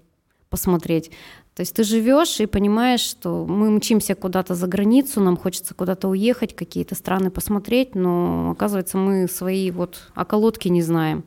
посмотреть. 0.48 1.10
То 1.54 1.62
есть 1.62 1.74
ты 1.74 1.82
живешь 1.82 2.40
и 2.40 2.46
понимаешь, 2.46 3.00
что 3.00 3.44
мы 3.44 3.70
мчимся 3.70 4.14
куда-то 4.14 4.54
за 4.54 4.66
границу, 4.68 5.20
нам 5.20 5.36
хочется 5.36 5.74
куда-то 5.74 6.08
уехать, 6.08 6.54
какие-то 6.54 6.94
страны 6.94 7.30
посмотреть, 7.30 7.94
но 7.94 8.52
оказывается 8.52 8.96
мы 8.96 9.26
свои 9.26 9.70
вот 9.72 10.10
околотки 10.14 10.68
не 10.68 10.82
знаем, 10.82 11.24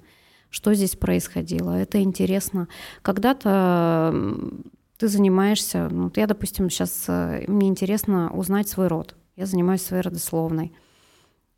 что 0.49 0.73
здесь 0.73 0.95
происходило. 0.95 1.71
Это 1.71 2.01
интересно. 2.01 2.69
Когда-то 3.01 4.13
ты 4.97 5.07
занимаешься, 5.07 5.89
ну, 5.89 6.11
я, 6.15 6.27
допустим, 6.27 6.69
сейчас 6.69 7.05
э, 7.07 7.43
мне 7.47 7.67
интересно 7.67 8.31
узнать 8.31 8.69
свой 8.69 8.87
род. 8.87 9.15
Я 9.35 9.47
занимаюсь 9.47 9.81
своей 9.81 10.03
родословной. 10.03 10.71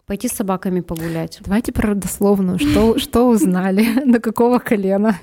Пойти 0.06 0.28
с 0.28 0.32
собаками 0.32 0.80
погулять. 0.80 1.39
Давайте 1.41 1.71
про 1.71 1.89
родословную. 1.89 2.58
Что, 2.58 2.97
что 2.97 3.28
узнали? 3.28 4.06
До 4.12 4.19
какого 4.19 4.60
колена? 4.60 5.19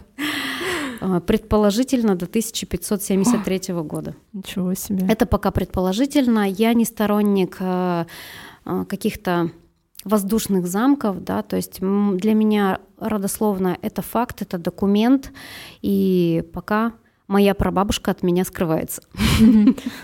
А, 1.01 1.21
предположительно 1.21 2.15
до 2.15 2.27
1573 2.27 3.75
О, 3.75 3.83
года. 3.83 4.15
Ничего 4.33 4.75
себе. 4.75 5.07
Это 5.09 5.27
пока 5.27 5.51
предположительно. 5.51 6.49
Я 6.49 6.75
не 6.75 6.85
сторонник 6.85 7.57
э, 7.61 8.05
э, 8.65 8.85
каких-то 8.89 9.51
воздушных 10.05 10.67
замков, 10.67 11.23
да, 11.25 11.43
то 11.43 11.57
есть 11.57 11.81
для 11.81 12.35
меня 12.35 12.81
родословно 12.99 13.77
это 13.83 14.01
факт, 14.01 14.41
это 14.41 14.57
документ, 14.57 15.31
и 15.83 16.43
пока 16.55 16.95
моя 17.31 17.55
прабабушка 17.55 18.11
от 18.11 18.23
меня 18.23 18.45
скрывается. 18.45 19.03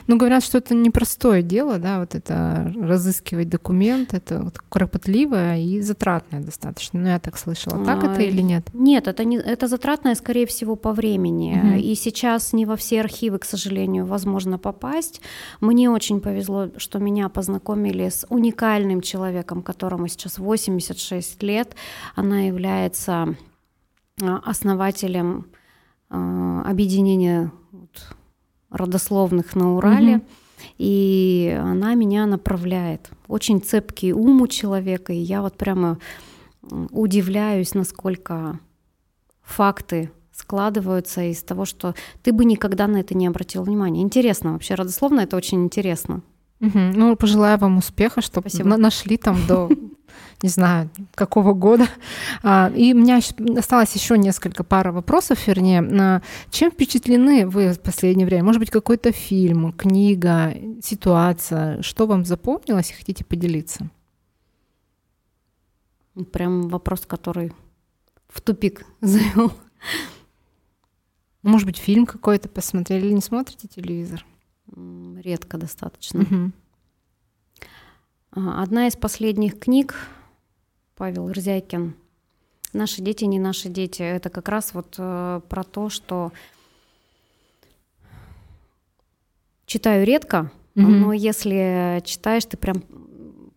Ну, 0.06 0.16
говорят, 0.16 0.44
что 0.44 0.58
это 0.58 0.74
непростое 0.74 1.42
дело, 1.42 1.78
да, 1.78 1.98
вот 1.98 2.14
это 2.14 2.72
разыскивать 2.80 3.48
документ, 3.48 4.14
это 4.14 4.52
кропотливое 4.68 5.58
и 5.58 5.80
затратное 5.80 6.40
достаточно. 6.40 7.00
Ну, 7.00 7.08
я 7.08 7.18
так 7.18 7.36
слышала. 7.36 7.84
Так 7.84 8.04
это 8.04 8.22
или 8.22 8.40
нет? 8.40 8.68
Нет, 8.72 9.08
это, 9.08 9.24
не, 9.24 9.36
это 9.36 9.66
затратное, 9.66 10.14
скорее 10.14 10.46
всего, 10.46 10.76
по 10.76 10.92
времени. 10.92 11.80
И 11.80 11.94
сейчас 11.96 12.52
не 12.52 12.66
во 12.66 12.76
все 12.76 13.00
архивы, 13.00 13.38
к 13.38 13.44
сожалению, 13.44 14.06
возможно 14.06 14.58
попасть. 14.58 15.20
Мне 15.60 15.90
очень 15.90 16.20
повезло, 16.20 16.68
что 16.76 16.98
меня 16.98 17.28
познакомили 17.28 18.08
с 18.08 18.26
уникальным 18.28 19.00
человеком, 19.00 19.62
которому 19.62 20.08
сейчас 20.08 20.38
86 20.38 21.42
лет. 21.42 21.74
Она 22.14 22.42
является 22.42 23.34
а, 24.22 24.40
основателем 24.44 25.46
объединение 26.08 27.50
вот, 27.72 28.16
родословных 28.70 29.54
на 29.54 29.76
Урале. 29.76 30.16
Угу. 30.16 30.24
И 30.78 31.58
она 31.60 31.94
меня 31.94 32.26
направляет. 32.26 33.10
Очень 33.28 33.60
цепкий 33.60 34.12
ум 34.12 34.42
у 34.42 34.46
человека, 34.46 35.12
и 35.12 35.18
я 35.18 35.42
вот 35.42 35.56
прямо 35.56 35.98
удивляюсь, 36.90 37.74
насколько 37.74 38.58
факты 39.42 40.10
складываются 40.32 41.22
из 41.22 41.42
того, 41.42 41.64
что 41.64 41.94
ты 42.22 42.32
бы 42.32 42.44
никогда 42.44 42.86
на 42.86 42.98
это 42.98 43.16
не 43.16 43.26
обратил 43.26 43.62
внимания. 43.62 44.02
Интересно 44.02 44.52
вообще, 44.52 44.74
родословно 44.74 45.20
это 45.20 45.36
очень 45.36 45.64
интересно. 45.64 46.22
Угу. 46.60 46.78
Ну, 46.94 47.16
пожелаю 47.16 47.58
вам 47.58 47.78
успеха, 47.78 48.20
чтобы 48.20 48.48
Спасибо. 48.48 48.76
нашли 48.76 49.16
там 49.16 49.38
до 49.46 49.68
не 50.42 50.48
знаю, 50.48 50.90
какого 51.14 51.52
года. 51.54 51.88
А, 52.42 52.70
и 52.74 52.92
у 52.92 52.98
меня 52.98 53.20
осталось 53.58 53.94
еще 53.94 54.18
несколько 54.18 54.64
пара 54.64 54.92
вопросов, 54.92 55.46
вернее. 55.46 56.22
Чем 56.50 56.70
впечатлены 56.70 57.46
вы 57.46 57.72
в 57.72 57.80
последнее 57.80 58.26
время? 58.26 58.44
Может 58.44 58.60
быть, 58.60 58.70
какой-то 58.70 59.12
фильм, 59.12 59.72
книга, 59.72 60.54
ситуация? 60.82 61.82
Что 61.82 62.06
вам 62.06 62.24
запомнилось 62.24 62.90
и 62.90 62.94
хотите 62.94 63.24
поделиться? 63.24 63.90
Прям 66.32 66.68
вопрос, 66.68 67.02
который 67.06 67.52
в 68.28 68.40
тупик 68.40 68.86
завел. 69.00 69.52
Может 71.42 71.66
быть, 71.66 71.76
фильм 71.76 72.06
какой-то 72.06 72.48
посмотрели 72.48 73.06
или 73.06 73.12
не 73.12 73.20
смотрите 73.20 73.68
телевизор? 73.68 74.24
Редко 74.74 75.58
достаточно. 75.58 76.22
Угу. 76.22 76.52
Одна 78.36 78.86
из 78.86 78.96
последних 78.96 79.58
книг 79.58 79.94
Павел 80.94 81.32
Рзякин 81.32 81.94
Наши 82.74 83.00
дети 83.00 83.24
не 83.24 83.38
наши 83.38 83.70
дети. 83.70 84.02
Это 84.02 84.28
как 84.28 84.50
раз 84.50 84.74
вот 84.74 84.96
э, 84.98 85.40
про 85.48 85.64
то, 85.64 85.88
что 85.88 86.32
читаю 89.64 90.04
редко, 90.04 90.50
угу. 90.74 90.86
но 90.86 91.12
если 91.14 92.02
читаешь, 92.04 92.44
ты 92.44 92.58
прям 92.58 92.84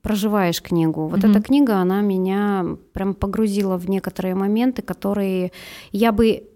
проживаешь 0.01 0.61
книгу. 0.61 1.07
Вот 1.07 1.19
mm-hmm. 1.19 1.31
эта 1.31 1.41
книга, 1.41 1.75
она 1.75 1.99
меня 1.99 2.65
прям 2.93 3.13
погрузила 3.13 3.77
в 3.77 3.89
некоторые 3.89 4.33
моменты, 4.33 4.81
которые 4.81 5.51
я 5.91 6.13
бы 6.13 6.48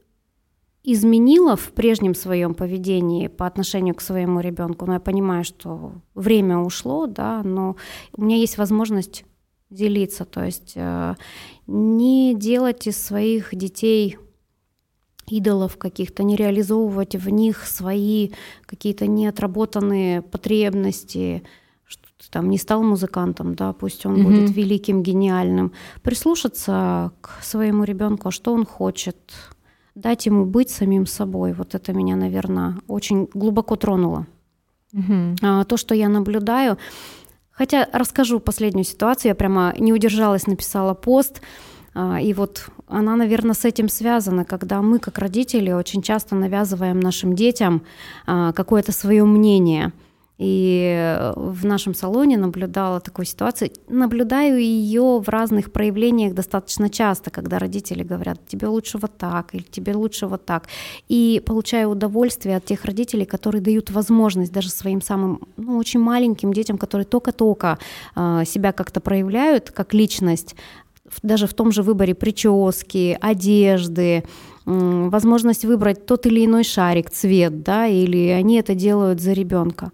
изменила 0.83 1.55
в 1.55 1.71
прежнем 1.71 2.13
своем 2.13 2.53
поведении 2.53 3.27
по 3.27 3.47
отношению 3.47 3.95
к 3.95 4.01
своему 4.01 4.41
ребенку. 4.41 4.85
Но 4.85 4.93
я 4.93 4.99
понимаю, 4.99 5.43
что 5.43 5.93
время 6.13 6.57
ушло, 6.57 7.07
да, 7.07 7.41
но 7.43 7.77
у 8.13 8.21
меня 8.21 8.37
есть 8.37 8.57
возможность 8.57 9.23
делиться, 9.69 10.25
то 10.25 10.43
есть 10.43 10.73
э, 10.75 11.15
не 11.67 12.35
делать 12.35 12.85
из 12.85 13.03
своих 13.03 13.55
детей 13.55 14.17
идолов 15.27 15.77
каких-то, 15.77 16.23
не 16.23 16.35
реализовывать 16.35 17.15
в 17.15 17.29
них 17.29 17.65
свои 17.65 18.31
какие-то 18.65 19.07
неотработанные 19.07 20.21
потребности, 20.21 21.43
ты 22.23 22.29
там 22.29 22.49
не 22.49 22.57
стал 22.57 22.83
музыкантом, 22.83 23.53
да, 23.53 23.73
пусть 23.73 24.05
он 24.05 24.15
mm-hmm. 24.15 24.23
будет 24.23 24.55
великим, 24.55 25.03
гениальным, 25.03 25.73
прислушаться 26.03 27.11
к 27.21 27.43
своему 27.43 27.83
ребенку, 27.83 28.29
а 28.29 28.31
что 28.31 28.53
он 28.53 28.65
хочет, 28.65 29.33
дать 29.95 30.25
ему 30.25 30.45
быть 30.45 30.69
самим 30.69 31.05
собой. 31.05 31.53
Вот 31.53 31.75
это 31.75 31.93
меня, 31.93 32.15
наверное, 32.15 32.77
очень 32.87 33.27
глубоко 33.33 33.75
тронуло. 33.75 34.27
Mm-hmm. 34.93 35.37
А, 35.41 35.63
то, 35.65 35.77
что 35.77 35.95
я 35.95 36.09
наблюдаю, 36.09 36.77
хотя 37.51 37.87
расскажу 37.91 38.39
последнюю 38.39 38.85
ситуацию, 38.85 39.29
я 39.29 39.35
прямо 39.35 39.73
не 39.77 39.93
удержалась, 39.93 40.47
написала 40.47 40.93
пост. 40.93 41.41
А, 41.93 42.19
и 42.19 42.33
вот 42.33 42.69
она, 42.87 43.15
наверное, 43.15 43.53
с 43.53 43.65
этим 43.65 43.89
связана, 43.89 44.45
когда 44.45 44.81
мы, 44.81 44.99
как 44.99 45.19
родители, 45.19 45.71
очень 45.71 46.01
часто 46.01 46.35
навязываем 46.35 46.99
нашим 46.99 47.35
детям 47.35 47.83
а, 48.25 48.51
какое-то 48.53 48.91
свое 48.91 49.23
мнение– 49.25 49.91
и 50.37 51.31
в 51.35 51.65
нашем 51.65 51.93
салоне 51.93 52.37
наблюдала 52.37 52.99
такую 52.99 53.25
ситуацию. 53.25 53.71
Наблюдаю 53.87 54.59
ее 54.59 55.19
в 55.19 55.29
разных 55.29 55.71
проявлениях 55.71 56.33
достаточно 56.33 56.89
часто, 56.89 57.29
когда 57.29 57.59
родители 57.59 58.03
говорят, 58.03 58.39
тебе 58.47 58.67
лучше 58.67 58.97
вот 58.97 59.17
так, 59.17 59.53
или 59.53 59.61
тебе 59.61 59.93
лучше 59.95 60.27
вот 60.27 60.45
так. 60.45 60.67
И 61.07 61.41
получаю 61.45 61.89
удовольствие 61.89 62.57
от 62.57 62.65
тех 62.65 62.83
родителей, 62.85 63.25
которые 63.25 63.61
дают 63.61 63.91
возможность 63.91 64.51
даже 64.51 64.69
своим 64.69 65.01
самым 65.01 65.41
ну, 65.57 65.77
очень 65.77 65.99
маленьким 65.99 66.51
детям, 66.51 66.77
которые 66.77 67.05
только-только 67.05 67.77
э, 68.15 68.43
себя 68.45 68.71
как-то 68.71 69.01
проявляют 69.01 69.71
как 69.71 69.93
личность, 69.93 70.55
даже 71.21 71.47
в 71.47 71.53
том 71.53 71.71
же 71.71 71.83
выборе 71.83 72.15
прически, 72.15 73.17
одежды, 73.21 74.23
возможность 74.65 75.65
выбрать 75.65 76.05
тот 76.05 76.25
или 76.25 76.45
иной 76.45 76.63
шарик, 76.63 77.09
цвет, 77.09 77.61
да, 77.63 77.87
или 77.87 78.29
они 78.29 78.55
это 78.55 78.73
делают 78.73 79.21
за 79.21 79.33
ребенка. 79.33 79.91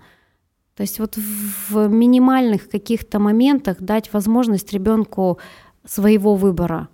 То 0.80 0.84
есть 0.84 0.98
вот 1.00 1.18
в 1.18 1.88
минимальных 1.89 2.70
каких-то 2.70 3.20
моментах 3.20 3.82
дать 3.82 4.13
возможность 4.13 4.72
ребенку 4.72 5.38
своего 5.86 6.36
выбора. 6.36 6.88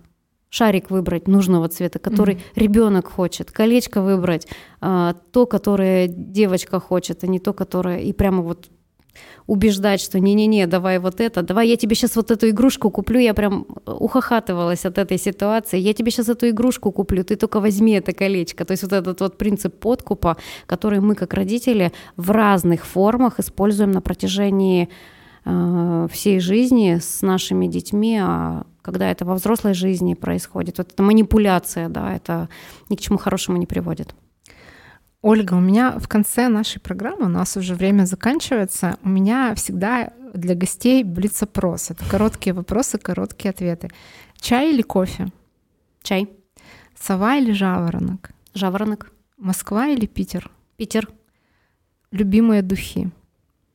Шарик 0.48 0.90
выбрать 0.90 1.28
нужного 1.28 1.68
цвета, 1.68 2.00
который 2.00 2.34
mm-hmm. 2.34 2.40
ребенок 2.56 3.06
хочет, 3.06 3.52
колечко 3.52 4.02
выбрать, 4.02 4.48
а, 4.80 5.14
то, 5.30 5.46
которое 5.46 6.08
девочка 6.08 6.80
хочет, 6.80 7.22
а 7.22 7.28
не 7.28 7.38
то, 7.38 7.52
которое 7.52 8.00
и 8.00 8.12
прямо 8.12 8.42
вот 8.42 8.68
убеждать, 9.46 10.00
что 10.00 10.18
не-не-не, 10.20 10.66
давай 10.66 10.98
вот 10.98 11.20
это, 11.20 11.42
давай 11.42 11.68
я 11.68 11.76
тебе 11.76 11.94
сейчас 11.94 12.16
вот 12.16 12.30
эту 12.30 12.48
игрушку 12.48 12.90
куплю, 12.90 13.20
я 13.20 13.34
прям 13.34 13.66
ухахатывалась 13.86 14.84
от 14.84 14.98
этой 14.98 15.18
ситуации, 15.18 15.78
я 15.78 15.92
тебе 15.94 16.10
сейчас 16.10 16.28
эту 16.28 16.48
игрушку 16.48 16.92
куплю, 16.92 17.24
ты 17.24 17.36
только 17.36 17.60
возьми 17.60 17.92
это 17.92 18.12
колечко. 18.12 18.64
То 18.64 18.72
есть 18.72 18.82
вот 18.82 18.92
этот 18.92 19.20
вот 19.20 19.38
принцип 19.38 19.78
подкупа, 19.78 20.36
который 20.66 21.00
мы 21.00 21.14
как 21.14 21.34
родители 21.34 21.92
в 22.16 22.30
разных 22.30 22.84
формах 22.84 23.38
используем 23.40 23.92
на 23.92 24.00
протяжении 24.00 24.88
э, 25.44 26.08
всей 26.10 26.40
жизни 26.40 26.98
с 27.00 27.22
нашими 27.22 27.66
детьми, 27.66 28.18
а 28.22 28.64
когда 28.82 29.10
это 29.10 29.24
во 29.24 29.34
взрослой 29.34 29.74
жизни 29.74 30.14
происходит, 30.14 30.78
вот 30.78 30.92
эта 30.92 31.02
манипуляция, 31.02 31.88
да, 31.88 32.14
это 32.14 32.48
ни 32.88 32.96
к 32.96 33.00
чему 33.00 33.18
хорошему 33.18 33.58
не 33.58 33.66
приводит. 33.66 34.14
Ольга, 35.22 35.54
у 35.54 35.60
меня 35.60 35.98
в 35.98 36.08
конце 36.08 36.48
нашей 36.48 36.80
программы, 36.80 37.26
у 37.26 37.28
нас 37.28 37.56
уже 37.56 37.74
время 37.74 38.04
заканчивается, 38.04 38.98
у 39.02 39.08
меня 39.08 39.54
всегда 39.54 40.12
для 40.34 40.54
гостей 40.54 41.02
блиц-опрос. 41.02 41.90
Это 41.90 42.04
короткие 42.08 42.54
вопросы, 42.54 42.98
короткие 42.98 43.50
ответы. 43.50 43.90
Чай 44.38 44.72
или 44.72 44.82
кофе? 44.82 45.28
Чай. 46.02 46.28
Сова 46.98 47.36
или 47.36 47.52
жаворонок? 47.52 48.30
Жаворонок. 48.54 49.12
Москва 49.36 49.88
или 49.88 50.06
Питер? 50.06 50.50
Питер. 50.76 51.08
Любимые 52.10 52.62
духи? 52.62 53.10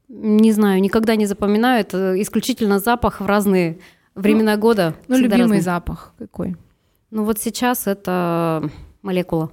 Не 0.08 0.52
знаю, 0.52 0.82
никогда 0.82 1.16
не 1.16 1.26
запоминаю. 1.26 1.82
Это 1.82 2.22
исключительно 2.22 2.80
запах 2.80 3.22
в 3.22 3.26
разные 3.26 3.80
времена 4.16 4.56
ну, 4.56 4.62
года. 4.62 4.96
Ну, 5.08 5.18
любимый 5.18 5.42
разный. 5.42 5.62
запах 5.62 6.14
какой? 6.18 6.56
Ну, 7.12 7.24
вот 7.24 7.40
сейчас 7.40 7.88
это 7.88 8.70
молекула. 9.02 9.52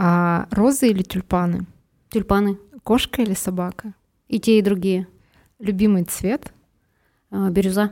А 0.00 0.46
розы 0.52 0.90
или 0.90 1.02
тюльпаны? 1.02 1.66
Тюльпаны. 2.10 2.56
Кошка 2.84 3.20
или 3.20 3.34
собака? 3.34 3.94
И 4.28 4.38
те, 4.38 4.60
и 4.60 4.62
другие. 4.62 5.08
Любимый 5.58 6.04
цвет? 6.04 6.52
А, 7.32 7.50
бирюза. 7.50 7.90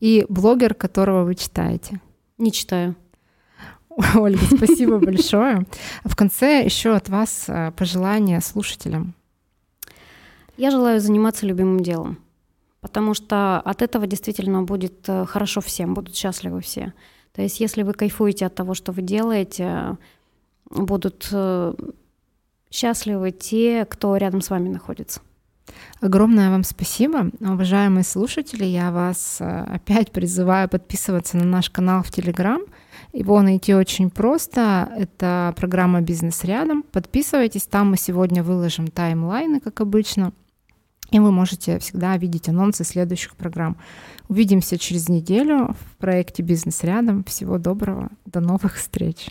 И 0.00 0.26
блогер, 0.28 0.74
которого 0.74 1.22
вы 1.22 1.36
читаете? 1.36 2.00
Не 2.38 2.50
читаю. 2.50 2.96
Ольга, 4.16 4.44
спасибо 4.56 4.98
большое. 4.98 5.64
В 6.04 6.16
конце 6.16 6.64
еще 6.64 6.96
от 6.96 7.08
вас 7.08 7.44
а, 7.46 7.70
пожелания 7.70 8.40
слушателям. 8.40 9.14
Я 10.56 10.72
желаю 10.72 11.00
заниматься 11.00 11.46
любимым 11.46 11.80
делом, 11.84 12.18
потому 12.80 13.14
что 13.14 13.60
от 13.60 13.80
этого 13.80 14.08
действительно 14.08 14.62
будет 14.62 15.08
э, 15.08 15.24
хорошо 15.26 15.60
всем, 15.60 15.94
будут 15.94 16.16
счастливы 16.16 16.60
все. 16.60 16.92
То 17.32 17.42
есть 17.42 17.60
если 17.60 17.82
вы 17.82 17.92
кайфуете 17.92 18.46
от 18.46 18.56
того, 18.56 18.74
что 18.74 18.90
вы 18.90 19.02
делаете, 19.02 19.96
будут 20.70 21.28
э, 21.32 21.74
счастливы 22.70 23.30
те, 23.30 23.84
кто 23.84 24.16
рядом 24.16 24.40
с 24.40 24.50
вами 24.50 24.68
находится. 24.68 25.20
Огромное 26.00 26.50
вам 26.50 26.64
спасибо, 26.64 27.30
уважаемые 27.40 28.04
слушатели. 28.04 28.64
Я 28.64 28.90
вас 28.90 29.38
э, 29.40 29.44
опять 29.44 30.12
призываю 30.12 30.68
подписываться 30.68 31.36
на 31.36 31.44
наш 31.44 31.70
канал 31.70 32.02
в 32.02 32.10
Телеграм. 32.10 32.60
Его 33.12 33.40
найти 33.42 33.74
очень 33.74 34.10
просто. 34.10 34.92
Это 34.96 35.54
программа 35.56 36.00
«Бизнес 36.00 36.44
рядом». 36.44 36.82
Подписывайтесь, 36.82 37.62
там 37.62 37.90
мы 37.90 37.96
сегодня 37.96 38.42
выложим 38.42 38.88
таймлайны, 38.88 39.60
как 39.60 39.80
обычно. 39.80 40.32
И 41.10 41.20
вы 41.20 41.30
можете 41.30 41.78
всегда 41.78 42.16
видеть 42.16 42.48
анонсы 42.48 42.82
следующих 42.82 43.36
программ. 43.36 43.76
Увидимся 44.28 44.78
через 44.78 45.08
неделю 45.08 45.74
в 45.78 45.96
проекте 45.98 46.42
«Бизнес 46.42 46.82
рядом». 46.82 47.24
Всего 47.24 47.58
доброго, 47.58 48.10
до 48.26 48.40
новых 48.40 48.76
встреч! 48.76 49.28